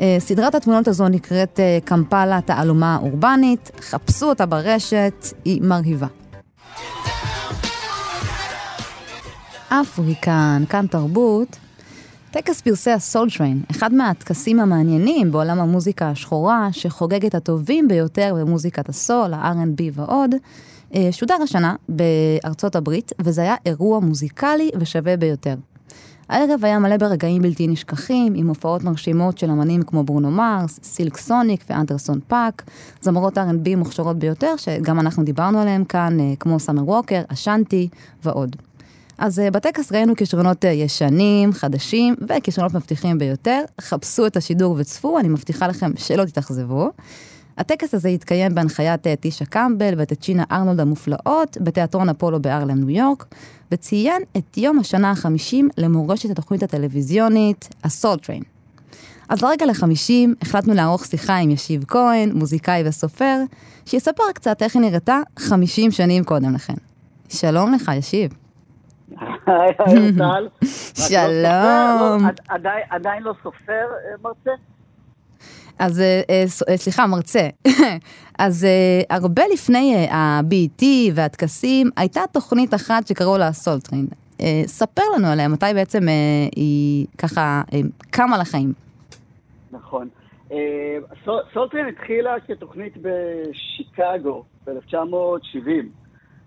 אה, 0.00 0.16
סדרת 0.18 0.54
התמונות 0.54 0.88
הזו 0.88 1.08
נקראת 1.08 1.60
קמפלה 1.84 2.40
תעלומה 2.44 2.98
אורבנית, 3.02 3.70
חפשו 3.80 4.28
אותה 4.28 4.46
ברשת, 4.46 5.26
היא 5.44 5.62
מרהיבה. 5.62 6.06
אפריקן, 9.68 10.62
כאן 10.68 10.86
תרבות. 10.86 11.63
טקס 12.34 12.60
פרסי 12.60 12.90
ה 12.90 12.98
Soul 12.98 13.30
Train, 13.30 13.62
אחד 13.70 13.94
מהטקסים 13.94 14.60
המעניינים 14.60 15.32
בעולם 15.32 15.60
המוזיקה 15.60 16.10
השחורה, 16.10 16.68
שחוגג 16.72 17.26
את 17.26 17.34
הטובים 17.34 17.88
ביותר 17.88 18.34
במוזיקת 18.38 18.88
הסול, 18.88 19.34
ה-R&B 19.34 19.82
ועוד, 19.92 20.34
אה, 20.94 21.08
שודר 21.12 21.34
השנה 21.42 21.74
בארצות 21.88 22.76
הברית, 22.76 23.12
וזה 23.18 23.42
היה 23.42 23.54
אירוע 23.66 24.00
מוזיקלי 24.00 24.70
ושווה 24.78 25.16
ביותר. 25.16 25.54
הערב 26.28 26.64
היה 26.64 26.78
מלא 26.78 26.96
ברגעים 26.96 27.42
בלתי 27.42 27.66
נשכחים, 27.66 28.34
עם 28.36 28.48
הופעות 28.48 28.84
מרשימות 28.84 29.38
של 29.38 29.50
אמנים 29.50 29.82
כמו 29.82 30.04
ברונו 30.04 30.30
מרס, 30.30 30.80
סילק 30.82 31.16
סוניק 31.16 31.64
ואנדרסון 31.70 32.20
פאק, 32.28 32.62
זמרות 33.02 33.38
R&B 33.38 33.76
מוכשרות 33.76 34.18
ביותר, 34.18 34.56
שגם 34.56 35.00
אנחנו 35.00 35.24
דיברנו 35.24 35.58
עליהן 35.60 35.84
כאן, 35.84 36.20
אה, 36.20 36.32
כמו 36.40 36.60
סאמר 36.60 36.88
ווקר, 36.88 37.22
אשנטי 37.28 37.88
ועוד. 38.24 38.56
אז 39.18 39.40
אה, 39.40 39.50
בטקס 39.50 39.92
ראינו 39.92 40.16
כישרונות 40.16 40.64
אה, 40.64 40.70
ישנים, 40.70 41.52
חדשים 41.52 42.14
וכישרונות 42.28 42.74
מבטיחים 42.74 43.18
ביותר. 43.18 43.62
חפשו 43.80 44.26
את 44.26 44.36
השידור 44.36 44.76
וצפו, 44.78 45.18
אני 45.18 45.28
מבטיחה 45.28 45.66
לכם 45.66 45.90
שלא 45.96 46.24
תתאכזבו. 46.24 46.90
הטקס 47.58 47.94
הזה 47.94 48.08
יתקיים 48.08 48.54
בהנחיית 48.54 49.06
אה, 49.06 49.16
טישה 49.16 49.44
קמבל 49.44 49.94
וצ'ינה 49.98 50.44
ארנולד 50.52 50.80
המופלאות 50.80 51.56
בתיאטרון 51.60 52.08
אפולו 52.08 52.42
בארלם, 52.42 52.78
ניו 52.78 52.90
יורק, 52.90 53.24
וציין 53.72 54.22
את 54.36 54.58
יום 54.58 54.78
השנה 54.78 55.10
החמישים 55.10 55.68
למורשת 55.78 56.30
התוכנית 56.30 56.62
הטלוויזיונית, 56.62 57.68
ה 57.84 57.91
Soul 57.91 58.18
Train. 58.18 58.42
אז 59.28 59.42
לרגע 59.42 59.66
לחמישים 59.66 60.34
החלטנו 60.42 60.74
לערוך 60.74 61.04
שיחה 61.04 61.36
עם 61.36 61.50
ישיב 61.50 61.84
כהן, 61.88 62.32
מוזיקאי 62.32 62.82
וסופר, 62.88 63.36
שיספר 63.86 64.24
קצת 64.34 64.62
איך 64.62 64.76
היא 64.76 64.82
נראתה 64.82 65.20
חמישים 65.38 65.90
שנים 65.90 66.24
קודם 66.24 66.54
לכן. 66.54 66.74
שלום 67.28 67.72
לך, 67.74 67.90
ישיב. 67.96 68.43
היי, 69.46 69.72
היי, 69.78 70.12
טל. 70.18 70.48
שלום. 71.08 72.28
עדיין 72.90 73.22
לא 73.22 73.34
סופר, 73.42 73.72
אה, 73.72 74.14
מרצה? 74.22 74.50
אז 75.78 76.00
אה, 76.00 76.22
אה, 76.30 76.76
סליחה, 76.76 77.06
מרצה. 77.06 77.48
אז 78.38 78.66
הרבה 79.10 79.42
לפני 79.52 80.06
ה-BET 80.10 80.84
והטקסים, 81.14 81.90
הייתה 81.96 82.20
תוכנית 82.32 82.74
אחת 82.74 83.06
שקראו 83.06 83.38
לה 83.38 83.52
סולטרין. 83.52 84.06
ספר 84.66 85.02
לנו 85.16 85.26
עליה, 85.26 85.48
מתי 85.48 85.66
בעצם 85.74 86.00
היא 86.56 87.06
ככה 87.18 87.62
קמה 88.10 88.38
לחיים. 88.38 88.72
נכון. 89.70 90.08
סולטרין 91.54 91.86
התחילה 91.86 92.34
כתוכנית 92.46 92.94
בשיקגו 92.96 94.44
ב-1970. 94.66 96.03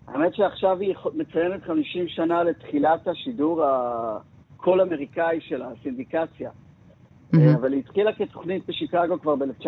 האמת 0.07 0.35
שעכשיו 0.35 0.79
היא 0.79 0.95
מציינת 1.13 1.63
50 1.63 2.07
שנה 2.07 2.43
לתחילת 2.43 3.07
השידור 3.07 3.63
הקול 3.65 4.81
אמריקאי 4.81 5.41
של 5.41 5.61
הסינדיקציה. 5.61 6.49
Mm-hmm. 6.49 7.39
אבל 7.55 7.73
היא 7.73 7.79
התחילה 7.79 8.13
כתוכנית 8.13 8.67
בשיקגו 8.67 9.21
כבר 9.21 9.35
ב-1970, 9.35 9.65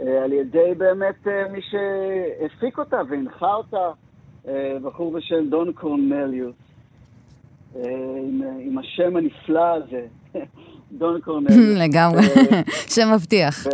אה, 0.00 0.24
על 0.24 0.32
ידי 0.32 0.74
באמת 0.78 1.26
אה, 1.26 1.48
מי 1.52 1.60
שהפיק 1.62 2.78
אותה 2.78 3.00
והנחה 3.10 3.54
אותה, 3.54 3.90
בחור 4.82 5.12
בשם 5.12 5.50
דון 5.50 5.72
קורנליוס, 5.72 6.54
עם, 7.74 8.42
עם 8.60 8.78
השם 8.78 9.16
הנפלא 9.16 9.74
הזה, 9.74 10.06
דון 10.98 11.20
קורנליוס. 11.20 11.78
לגמרי, 11.84 12.22
שם 12.94 13.08
מבטיח. 13.14 13.66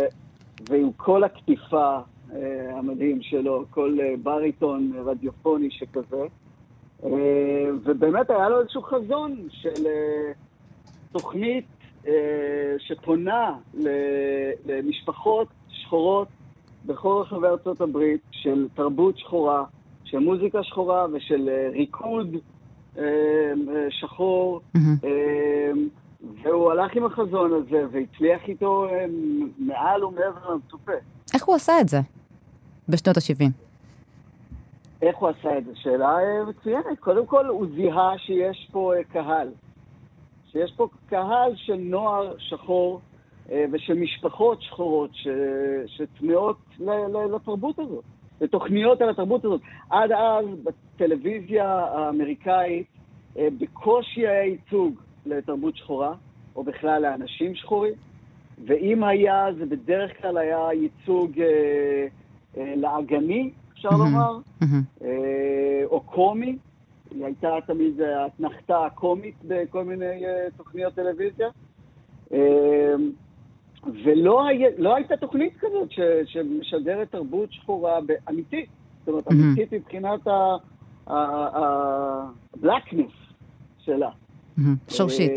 ועם 0.69 0.91
כל 0.97 1.23
הקטיפה 1.23 1.97
המדהים 2.73 3.21
שלו, 3.21 3.65
כל 3.69 3.97
אה, 4.01 4.13
בריטון 4.23 4.91
רדיופוני 5.05 5.71
שכזה. 5.71 6.23
אה, 7.03 7.09
ובאמת 7.83 8.29
היה 8.29 8.49
לו 8.49 8.59
איזשהו 8.59 8.81
חזון 8.81 9.47
של 9.49 9.87
תוכנית 11.11 11.65
שפונה 12.77 13.55
למשפחות 14.65 15.47
שחורות 15.69 16.27
בכל 16.85 17.21
רחבי 17.21 17.47
ארצות 17.47 17.81
הברית, 17.81 18.21
של 18.31 18.67
תרבות 18.75 19.17
שחורה, 19.17 19.63
של 20.03 20.19
מוזיקה 20.19 20.63
שחורה 20.63 21.05
ושל 21.13 21.49
ריקוד 21.71 22.35
שחור. 23.89 24.61
Mm-hmm. 24.77 25.05
והוא 26.43 26.71
הלך 26.71 26.95
עם 26.95 27.05
החזון 27.05 27.53
הזה 27.53 27.85
והצליח 27.91 28.41
איתו 28.47 28.87
מעל 29.57 30.03
ומעבר 30.03 30.53
למצופה. 30.53 30.91
איך 31.33 31.43
הוא 31.43 31.55
עשה 31.55 31.81
את 31.81 31.89
זה? 31.89 31.97
בשנות 32.89 33.17
ה-70? 33.17 33.51
איך 35.01 35.17
הוא 35.17 35.29
עשה 35.29 35.57
את 35.57 35.65
זה? 35.65 35.71
שאלה 35.75 36.19
אה, 36.19 36.45
מצוינת. 36.49 36.99
קודם 36.99 37.25
כל, 37.25 37.45
הוא 37.47 37.65
זיהה 37.75 38.17
שיש 38.17 38.69
פה 38.71 38.93
אה, 38.95 39.03
קהל. 39.03 39.47
שיש 40.51 40.73
פה 40.75 40.87
קהל 41.09 41.51
של 41.55 41.75
נוער 41.75 42.33
שחור 42.37 43.01
אה, 43.51 43.65
ושל 43.71 43.93
משפחות 43.93 44.61
שחורות 44.61 45.09
ש... 45.13 45.27
שצמאות 45.87 46.57
לתרבות 47.35 47.79
הזאת, 47.79 48.03
לתוכניות 48.41 49.01
על 49.01 49.09
התרבות 49.09 49.45
הזאת. 49.45 49.61
עד 49.89 50.11
אז, 50.11 50.45
בטלוויזיה 50.63 51.67
האמריקאית, 51.69 52.87
בקושי 53.35 54.27
היה 54.27 54.43
ייצוג 54.43 54.95
לתרבות 55.25 55.77
שחורה, 55.77 56.13
או 56.55 56.63
בכלל 56.63 57.01
לאנשים 57.01 57.55
שחורים, 57.55 57.93
ואם 58.65 59.03
היה, 59.03 59.45
זה 59.57 59.65
בדרך 59.65 60.21
כלל 60.21 60.37
היה 60.37 60.67
ייצוג... 60.73 61.39
אה, 61.39 62.07
לעגני, 62.57 63.49
אפשר 63.73 63.89
לומר, 63.89 64.37
אה, 65.01 65.07
או 65.85 66.01
קומי. 66.01 66.57
היא 67.11 67.25
הייתה 67.25 67.49
תמיד 67.67 68.01
האתנחתה 68.01 68.85
הקומית 68.85 69.35
בכל 69.47 69.83
מיני 69.83 70.25
אה, 70.25 70.47
תוכניות 70.57 70.93
טלוויזיה. 70.93 71.49
ולא 74.03 74.47
היה, 74.47 74.69
לא 74.77 74.95
הייתה 74.95 75.17
תוכנית 75.17 75.53
כזאת 75.59 75.91
ש, 75.91 75.99
שמשדרת 76.25 77.11
תרבות 77.11 77.51
שחורה 77.51 77.99
אמיתית. 78.29 78.69
זאת 78.99 79.07
אומרת, 79.07 79.31
אמיתית 79.31 79.73
מבחינת 79.73 80.27
ה-blackness 81.07 83.13
שלה. 83.79 84.09
שורשית. 84.89 85.31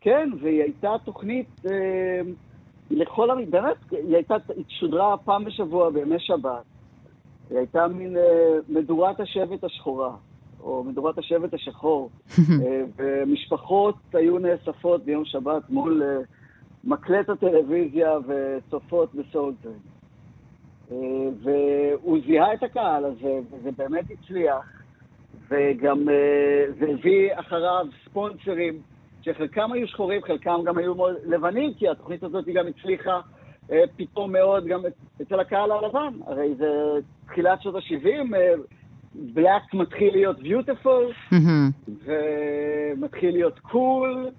כן, 0.00 0.30
והיא 0.40 0.62
הייתה 0.62 0.94
תוכנית 1.04 1.60
לכל 2.90 3.30
המ... 3.30 3.50
באמת, 3.50 3.76
היא 3.90 4.14
הייתה, 4.14 4.34
היא 4.56 4.64
שודרה 4.68 5.16
פעם 5.16 5.44
בשבוע 5.44 5.90
בימי 5.90 6.18
שבת. 6.18 6.64
היא 7.50 7.58
הייתה 7.58 7.88
מין 7.88 8.16
אה, 8.16 8.58
מדורת 8.68 9.20
השבט 9.20 9.64
השחורה, 9.64 10.16
או 10.60 10.84
מדורת 10.84 11.18
השבט 11.18 11.54
השחור. 11.54 12.10
אה, 12.38 12.82
ומשפחות 12.96 13.94
היו 14.12 14.38
נאספות 14.38 15.04
ביום 15.04 15.24
שבת 15.24 15.70
מול 15.70 16.02
אה, 16.02 16.18
מקלט 16.84 17.28
הטלוויזיה 17.28 18.10
וצופות 18.26 19.14
בסולטרן. 19.14 19.72
אה, 20.92 20.96
והוא 21.42 22.18
זיהה 22.26 22.54
את 22.54 22.62
הקהל 22.62 23.04
הזה, 23.04 23.40
וזה 23.50 23.70
באמת 23.76 24.04
הצליח. 24.10 24.84
וגם 25.48 26.08
אה, 26.08 26.64
זה 26.78 26.86
הביא 26.92 27.30
אחריו 27.34 27.86
ספונסרים. 28.04 28.93
שחלקם 29.24 29.72
היו 29.72 29.88
שחורים, 29.88 30.22
חלקם 30.22 30.60
גם 30.64 30.78
היו 30.78 30.94
מאוד 30.94 31.14
לבנים, 31.24 31.74
כי 31.74 31.88
התוכנית 31.88 32.22
הזאת 32.22 32.44
גם 32.44 32.66
הצליחה 32.66 33.20
אה, 33.72 33.84
פתאום 33.96 34.32
מאוד 34.32 34.66
גם 34.66 34.80
אצל 35.22 35.40
הקהל 35.40 35.72
הלבן. 35.72 36.12
הרי 36.26 36.54
זה 36.54 36.66
תחילת 37.26 37.62
שנות 37.62 37.74
ה-70, 37.74 38.36
אה, 38.36 38.54
מתחיל 39.74 40.12
להיות 40.12 40.38
ביוטיפול, 40.38 41.12
mm-hmm. 41.32 41.90
ומתחיל 42.04 43.32
להיות 43.32 43.58
קול, 43.58 44.30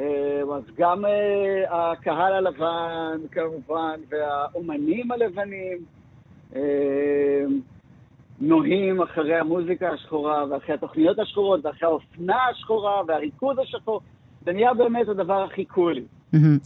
אה, 0.00 0.42
אז 0.56 0.62
גם 0.78 1.04
אה, 1.04 1.90
הקהל 1.92 2.32
הלבן, 2.32 3.20
כמובן, 3.32 4.00
והאומנים 4.08 5.10
הלבנים, 5.10 5.78
אה, 6.56 7.44
נוהים 8.40 9.02
אחרי 9.02 9.34
המוזיקה 9.34 9.88
השחורה, 9.88 10.44
ואחרי 10.50 10.74
התוכניות 10.74 11.18
השחורות, 11.18 11.64
ואחרי 11.64 11.88
האופנה 11.88 12.36
השחורה, 12.50 13.02
והריקוד 13.08 13.58
השחור. 13.58 14.00
זה 14.44 14.52
נהיה 14.52 14.74
באמת 14.74 15.08
הדבר 15.08 15.42
הכי 15.42 15.64
קולי. 15.64 16.04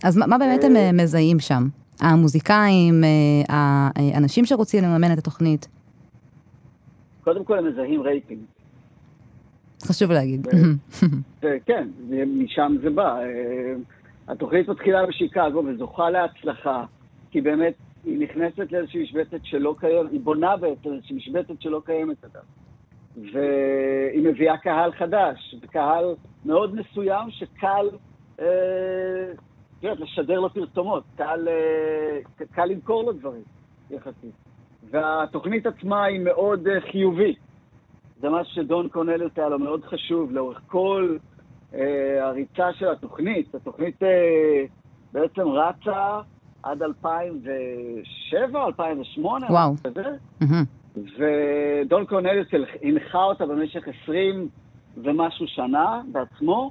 אז 0.05 0.17
מה 0.17 0.39
באמת 0.39 0.65
הם 0.65 0.77
אה, 0.77 0.87
אה, 0.87 0.93
מזהים 0.93 1.41
שם? 1.41 1.63
המוזיקאים, 2.01 3.05
אה, 3.05 3.89
האנשים 4.15 4.45
שרוצים 4.45 4.85
לממן 4.85 5.13
את 5.13 5.19
התוכנית? 5.19 5.69
קודם 7.25 7.45
כל 7.45 7.59
הם 7.59 7.67
מזהים 7.67 8.03
רייטינג. 8.03 8.41
חשוב 9.83 10.13
להגיד. 10.13 10.47
כן, 11.67 11.89
משם 12.27 12.77
זה 12.83 12.91
בא. 12.91 13.19
התוכנית 14.29 14.69
מתחילה 14.69 15.07
בשיקגו 15.07 15.63
וזוכה 15.67 16.11
להצלחה, 16.11 16.85
כי 17.31 17.41
באמת 17.41 17.75
היא 18.05 18.19
נכנסת 18.19 18.73
לאיזושהי 18.73 19.03
משבצת 19.03 19.45
שלא 19.45 19.75
קיימת, 19.79 20.11
היא 20.13 20.21
בונה 20.21 20.57
בעצם 20.57 20.93
איזושהי 20.93 21.17
משבצת 21.17 21.61
שלא 21.61 21.83
קיימת 21.85 22.25
אדם. 22.25 22.43
והיא 23.33 24.23
מביאה 24.25 24.57
קהל 24.57 24.93
חדש, 24.93 25.55
קהל 25.71 26.15
מאוד 26.45 26.75
מסוים 26.75 27.31
שקל, 27.31 27.89
אה, 28.41 28.47
יודעת, 29.83 30.01
לשדר 30.01 30.41
לו 30.41 30.51
פרסומות, 30.51 31.05
קל, 31.17 31.49
אה, 31.49 32.47
קל 32.53 32.65
למכור 32.65 33.05
לו 33.05 33.13
דברים, 33.13 33.43
יחסית. 33.91 34.35
והתוכנית 34.91 35.67
עצמה 35.67 36.05
היא 36.05 36.21
מאוד 36.21 36.69
אה, 36.69 36.81
חיובית. 36.81 37.39
זה 38.21 38.29
מה 38.29 38.45
שדון 38.45 38.89
קונליוס 38.89 39.33
היה 39.37 39.49
לו 39.49 39.59
מאוד 39.59 39.85
חשוב 39.85 40.33
לאורך 40.33 40.61
כל 40.67 41.17
אה, 41.75 42.29
הריצה 42.29 42.73
של 42.73 42.89
התוכנית. 42.89 43.55
התוכנית 43.55 44.03
אה, 44.03 44.65
בעצם 45.13 45.49
רצה 45.49 46.21
עד 46.63 46.83
2007, 46.83 48.67
2008, 48.67 49.47
וואו. 49.51 49.75
כזה. 49.85 50.03
Mm-hmm. 50.43 50.45
ודון 50.97 52.07
קורנליוס 52.07 52.49
הנחה 52.83 53.25
אותה 53.25 53.47
במשך 53.47 53.89
20 54.03 54.49
ומשהו 54.97 55.47
שנה 55.47 56.01
בעצמו, 56.13 56.71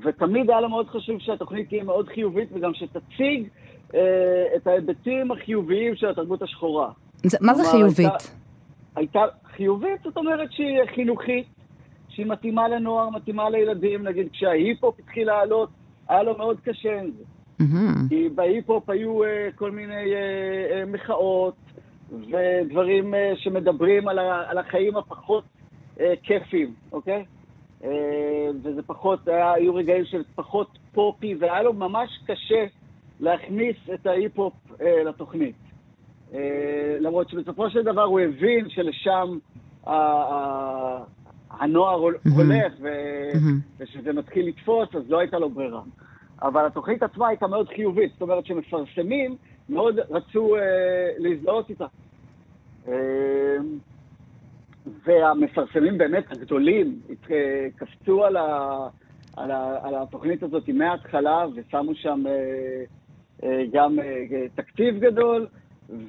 ותמיד 0.00 0.50
היה 0.50 0.60
לו 0.60 0.68
מאוד 0.68 0.88
חשוב 0.88 1.20
שהתוכנית 1.20 1.68
תהיה 1.68 1.84
מאוד 1.84 2.08
חיובית 2.08 2.48
וגם 2.52 2.74
שתציג 2.74 3.48
אה, 3.94 4.00
את 4.56 4.66
ההיבטים 4.66 5.30
החיוביים 5.30 5.96
של 5.96 6.08
התרבות 6.08 6.42
השחורה. 6.42 6.90
זה, 7.22 7.38
מה 7.40 7.54
זה 7.54 7.62
חיובית? 7.70 7.98
הייתה, 7.98 8.24
הייתה 8.96 9.20
חיובית, 9.56 10.02
זאת 10.04 10.16
אומרת 10.16 10.52
שהיא 10.52 10.78
חינוכית, 10.94 11.46
שהיא 12.08 12.26
מתאימה 12.26 12.68
לנוער, 12.68 13.10
מתאימה 13.10 13.50
לילדים. 13.50 14.02
נגיד, 14.02 14.28
כשההיפ-הופ 14.32 14.98
התחיל 14.98 15.26
לעלות, 15.26 15.68
היה 16.08 16.22
לו 16.22 16.38
מאוד 16.38 16.60
קשה 16.60 17.00
עם 17.00 17.10
זה. 17.18 17.24
מהמם. 17.58 18.08
כי 18.08 18.28
בהיפ-הופ 18.34 18.90
היו 18.90 19.24
uh, 19.24 19.26
כל 19.54 19.70
מיני 19.70 20.04
uh, 20.04 20.16
uh, 20.88 20.92
מחאות 20.92 21.54
ודברים 22.12 23.14
uh, 23.14 23.16
שמדברים 23.36 24.08
על, 24.08 24.18
ה, 24.18 24.50
על 24.50 24.58
החיים 24.58 24.96
הפחות 24.96 25.44
uh, 25.96 26.00
כיפיים, 26.22 26.74
אוקיי? 26.92 27.24
Uh, 27.82 27.86
וזה 28.62 28.82
פחות, 28.82 29.28
היה, 29.28 29.52
היו 29.52 29.74
רגעים 29.74 30.04
של 30.04 30.22
פחות 30.34 30.78
פופי, 30.92 31.34
והיה 31.34 31.62
לו 31.62 31.72
ממש 31.72 32.10
קשה 32.26 32.64
להכניס 33.20 33.76
את 33.94 34.06
ההיפ-הופ 34.06 34.54
uh, 34.70 34.82
לתוכנית. 35.06 35.54
Uh, 36.32 36.36
למרות 37.00 37.28
שבסופו 37.28 37.70
של 37.70 37.82
דבר 37.82 38.02
הוא 38.02 38.20
הבין 38.20 38.68
שלשם 38.68 39.38
uh, 39.84 39.88
הנוער 41.50 42.00
מהמם. 42.00 42.36
הולך, 42.36 42.72
ו... 42.80 42.88
מהמם. 43.34 43.60
ושזה 43.78 44.12
מתחיל 44.12 44.48
לתפוס, 44.48 44.88
אז 44.94 45.10
לא 45.10 45.18
הייתה 45.18 45.38
לו 45.38 45.50
ברירה. 45.50 45.80
אבל 46.42 46.66
התוכנית 46.66 47.02
עצמה 47.02 47.28
הייתה 47.28 47.46
מאוד 47.46 47.68
חיובית, 47.68 48.12
זאת 48.12 48.22
אומרת 48.22 48.46
שמפרסמים 48.46 49.36
מאוד 49.68 49.98
רצו 50.10 50.56
אה, 50.56 50.62
להזדהות 51.18 51.70
איתה. 51.70 51.86
אה, 52.88 53.56
והמפרסמים 55.04 55.98
באמת 55.98 56.32
הגדולים 56.32 57.00
אה, 57.30 57.66
קפצו 57.76 58.24
על, 58.24 58.36
ה, 58.36 58.78
על, 59.36 59.50
ה, 59.50 59.78
על 59.82 59.94
התוכנית 59.94 60.42
הזאת 60.42 60.68
מההתחלה 60.68 61.46
ושמו 61.54 61.94
שם 61.94 62.22
אה, 62.26 62.84
אה, 63.42 63.64
גם 63.72 63.98
אה, 63.98 64.46
תקציב 64.54 64.98
גדול, 64.98 65.46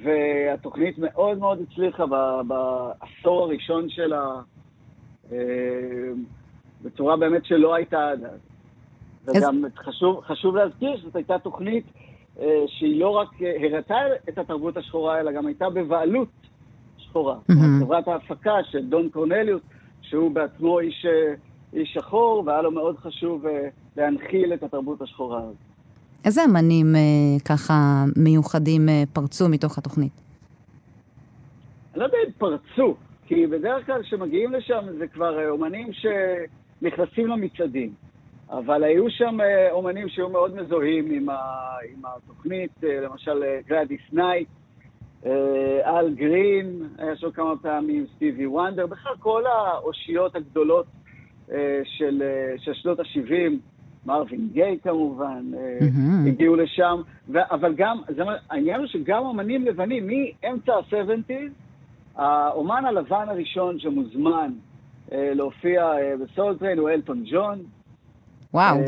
והתוכנית 0.02 0.98
מאוד 0.98 1.38
מאוד 1.38 1.58
הצליחה 1.60 2.06
ב- 2.06 2.40
בעשור 2.48 3.42
הראשון 3.42 3.88
שלה, 3.88 4.32
אה, 5.32 5.38
בצורה 6.82 7.16
באמת 7.16 7.44
שלא 7.44 7.74
הייתה 7.74 8.10
עד 8.10 8.24
אז. 8.24 8.47
וגם 9.34 9.64
חשוב, 9.76 10.20
חשוב 10.20 10.56
להזכיר 10.56 10.96
שזאת 10.96 11.16
הייתה 11.16 11.38
תוכנית 11.38 11.84
אה, 12.40 12.64
שהיא 12.66 13.00
לא 13.00 13.08
רק 13.08 13.28
אה, 13.42 13.52
הראתה 13.62 13.96
את 14.28 14.38
התרבות 14.38 14.76
השחורה, 14.76 15.20
אלא 15.20 15.32
גם 15.32 15.46
הייתה 15.46 15.70
בבעלות 15.70 16.28
שחורה. 16.98 17.36
mm-hmm. 17.50 17.84
חברת 17.84 18.08
ההפקה 18.08 18.54
של 18.70 18.86
דון 18.86 19.08
קורנליוס, 19.08 19.62
שהוא 20.02 20.30
בעצמו 20.30 20.80
איש, 20.80 21.06
אה, 21.06 21.34
איש 21.72 21.94
שחור, 21.94 22.42
והיה 22.46 22.62
לו 22.62 22.70
מאוד 22.70 22.98
חשוב 22.98 23.46
אה, 23.46 23.68
להנחיל 23.96 24.54
את 24.54 24.62
התרבות 24.62 25.02
השחורה 25.02 25.38
הזאת. 25.38 25.56
איזה 26.24 26.44
אמנים 26.44 26.96
אה, 26.96 27.00
ככה 27.44 28.04
מיוחדים 28.16 28.88
אה, 28.88 29.02
פרצו 29.12 29.48
מתוך 29.48 29.78
התוכנית? 29.78 30.12
אני 31.94 32.00
לא 32.00 32.04
יודע 32.04 32.18
אם 32.26 32.32
פרצו, 32.38 32.94
כי 33.26 33.46
בדרך 33.46 33.86
כלל 33.86 34.02
כשמגיעים 34.02 34.52
לשם 34.52 34.84
זה 34.98 35.06
כבר 35.06 35.38
אה, 35.38 35.48
אומנים 35.48 35.90
שנכנסים 35.92 37.26
למצעדים. 37.26 37.92
אבל 38.50 38.84
היו 38.84 39.10
שם 39.10 39.40
אה, 39.40 39.72
אומנים 39.72 40.08
שהיו 40.08 40.28
מאוד 40.28 40.54
מזוהים 40.54 41.10
עם, 41.10 41.28
ה, 41.28 41.36
עם 41.92 42.02
התוכנית, 42.04 42.84
אה, 42.84 43.00
למשל 43.00 43.42
אה, 43.42 43.58
גלדיס 43.66 44.00
נייט, 44.12 44.48
אל 45.86 46.14
גרין, 46.14 46.88
היה 46.98 47.16
שם 47.16 47.30
כמה 47.30 47.54
פעמים, 47.62 48.06
סטיבי 48.16 48.46
וונדר, 48.46 48.86
בכלל 48.86 49.12
כל 49.18 49.42
האושיות 49.46 50.36
הגדולות 50.36 50.86
של, 51.84 52.22
של 52.56 52.74
שנות 52.74 53.00
ה-70, 53.00 53.52
מרווין 54.06 54.48
גיי 54.52 54.78
כמובן, 54.82 55.44
מהמם. 55.50 56.26
הגיעו 56.26 56.56
לשם, 56.56 57.00
ו- 57.28 57.50
אבל 57.50 57.74
גם, 57.74 57.98
זה, 58.08 58.22
העניין 58.50 58.80
הוא 58.80 58.86
שגם 58.86 59.26
אמנים 59.26 59.64
לבנים, 59.64 60.06
מאמצע 60.06 60.74
ה-70's, 60.74 61.52
האומן 62.16 62.84
הלבן 62.84 63.28
הראשון 63.28 63.78
שמוזמן 63.78 64.52
אה, 65.12 65.34
להופיע 65.34 65.82
אה, 65.82 66.14
ב 66.16 66.22
Soul 66.22 66.47
Train 66.47 66.78
הוא 66.78 66.90
אלטון 66.90 67.22
ג'ון. 67.30 67.58
וואו. 68.54 68.78
אה, 68.78 68.84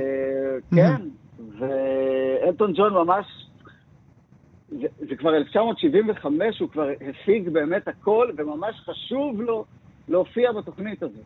כן, 0.74 1.02
ואלטון 1.58 2.72
ג'ון 2.72 2.94
ממש, 2.94 3.26
זה, 4.68 4.86
זה 4.98 5.16
כבר 5.16 5.36
1975, 5.36 6.60
הוא 6.60 6.68
כבר 6.68 6.88
השיג 7.10 7.48
באמת 7.48 7.88
הכל, 7.88 8.30
וממש 8.36 8.76
חשוב 8.80 9.40
לו 9.40 9.64
להופיע 10.08 10.52
בתוכנית 10.52 11.02
הזאת. 11.02 11.24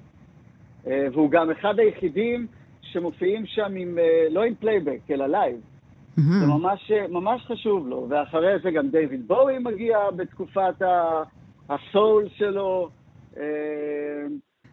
אה, 0.87 1.07
והוא 1.13 1.31
גם 1.31 1.51
אחד 1.51 1.79
היחידים 1.79 2.47
שמופיעים 2.83 3.47
שם 3.47 3.73
עם, 3.77 3.99
אה, 3.99 4.27
לא 4.31 4.45
עם 4.45 4.55
פלייבק, 4.55 5.01
אלא 5.11 5.27
live. 5.27 5.57
זה 6.17 6.23
מהמם. 6.47 6.63
ממש, 6.63 6.93
ממש 7.09 7.43
חשוב 7.47 7.89
לו. 7.89 8.07
ואחרי 8.09 8.59
זה 8.63 8.71
גם 8.71 8.89
דיוויד 8.89 9.29
בואי 9.29 9.59
מגיע 9.59 9.99
בתקופת 10.17 10.83
הסול 11.69 12.29
שלו. 12.37 12.89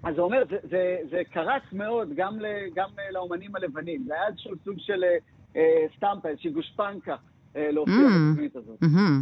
אה, 0.05 0.09
אז 0.09 0.15
זה 0.15 0.21
אומר, 0.21 0.43
זה, 0.49 0.57
זה, 0.69 0.97
זה 1.11 1.21
קרץ 1.31 1.61
מאוד 1.71 2.09
גם, 2.15 2.39
ל, 2.39 2.45
גם 2.75 2.89
אה, 2.99 3.11
לאומנים 3.11 3.55
הלבנים. 3.55 4.03
זה 4.07 4.13
היה 4.13 4.27
איזשהו 4.27 4.51
סוג 4.65 4.75
של 4.77 5.03
אה, 5.03 5.17
אה, 5.55 5.85
סטמפה, 5.97 6.27
איזושהי 6.29 6.49
גושפנקה 6.51 7.15
אה, 7.55 7.71
להופיע 7.71 7.95
Mm. 7.95 8.29
בתוכנית 8.29 8.55
הזאת. 8.55 8.81
מהמם. 8.81 9.21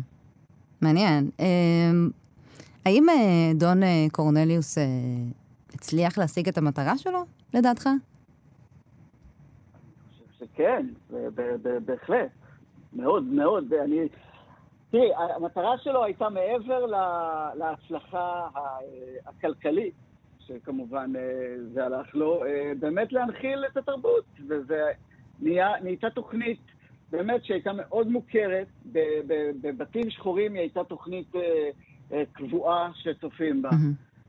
מעניין. 0.81 1.29
אה, 1.39 1.45
האם 2.85 3.09
אה, 3.09 3.15
דון 3.55 3.83
אה, 3.83 4.05
קורנליוס 4.11 4.77
אה, 4.77 4.83
הצליח 5.73 6.17
להשיג 6.17 6.47
את 6.47 6.57
המטרה 6.57 6.97
שלו, 6.97 7.19
לדעתך? 7.53 7.89
שכן, 10.39 10.85
בהחלט. 11.85 12.29
מאוד 12.93 13.23
מאוד. 13.23 13.73
אני... 13.73 13.99
תראי, 14.91 15.09
המטרה 15.35 15.77
שלו 15.77 16.03
הייתה 16.03 16.29
מעבר 16.29 16.85
להצלחה 17.55 18.19
ה- 18.55 18.77
הכלכלית, 19.25 19.93
שכמובן 20.49 21.11
אה, 21.15 21.55
זה 21.73 21.85
הלך 21.85 22.15
לו, 22.15 22.45
אה, 22.45 22.71
באמת 22.79 23.13
להנחיל 23.13 23.65
את 23.71 23.77
התרבות. 23.77 24.25
וזה 24.47 24.91
נהיה, 25.39 25.69
נהייתה 25.83 26.09
תוכנית 26.09 26.59
באמת 27.11 27.45
שהייתה 27.45 27.73
מאוד 27.73 28.07
מוכרת. 28.07 28.67
בבתים 29.61 30.09
שחורים 30.09 30.53
היא 30.53 30.61
הייתה 30.61 30.83
תוכנית 30.83 31.35
אה, 32.11 32.23
קבועה 32.33 32.91
שצופים 32.95 33.61
בה. 33.61 33.69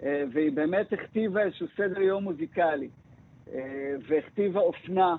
אה, 0.02 0.24
והיא 0.32 0.52
באמת 0.52 0.92
הכתיבה 0.92 1.42
איזשהו 1.42 1.66
סדר 1.76 2.00
יום 2.00 2.24
מוזיקלי, 2.24 2.88
והכתיבה 4.08 4.60
אופנה, 4.60 5.16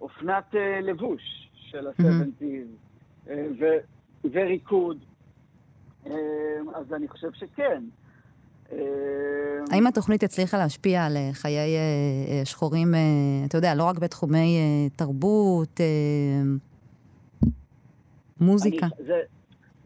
אופנת 0.00 0.54
לבוש 0.82 1.50
של 1.54 1.86
ה-70's, 1.86 2.44
אה, 3.30 3.46
ו- 3.58 3.78
וריקוד. 4.32 4.98
אז 6.74 6.92
אני 6.92 7.08
חושב 7.08 7.32
שכן. 7.32 7.82
האם 9.70 9.86
התוכנית 9.86 10.22
הצליחה 10.22 10.58
להשפיע 10.58 11.04
על 11.04 11.16
אה, 11.16 11.30
חיי 11.32 11.58
אה, 11.58 11.64
אה, 12.38 12.44
שחורים, 12.44 12.94
אתה 13.48 13.58
יודע, 13.58 13.74
לא 13.74 13.84
רק 13.84 13.98
בתחומי 13.98 14.58
תרבות, 14.96 15.80
מוזיקה? 18.40 18.86
אני, 18.86 19.06
זה, 19.06 19.20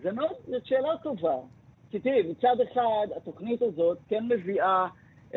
זה 0.03 0.13
מאוד, 0.13 0.31
זאת 0.47 0.67
שאלה 0.67 0.89
טובה. 1.03 1.35
כי 1.91 1.99
תראי, 2.01 2.23
מצד 2.31 2.57
אחד, 2.73 3.07
התוכנית 3.17 3.63
הזאת 3.63 3.99
כן 4.09 4.25
מביאה 4.29 4.87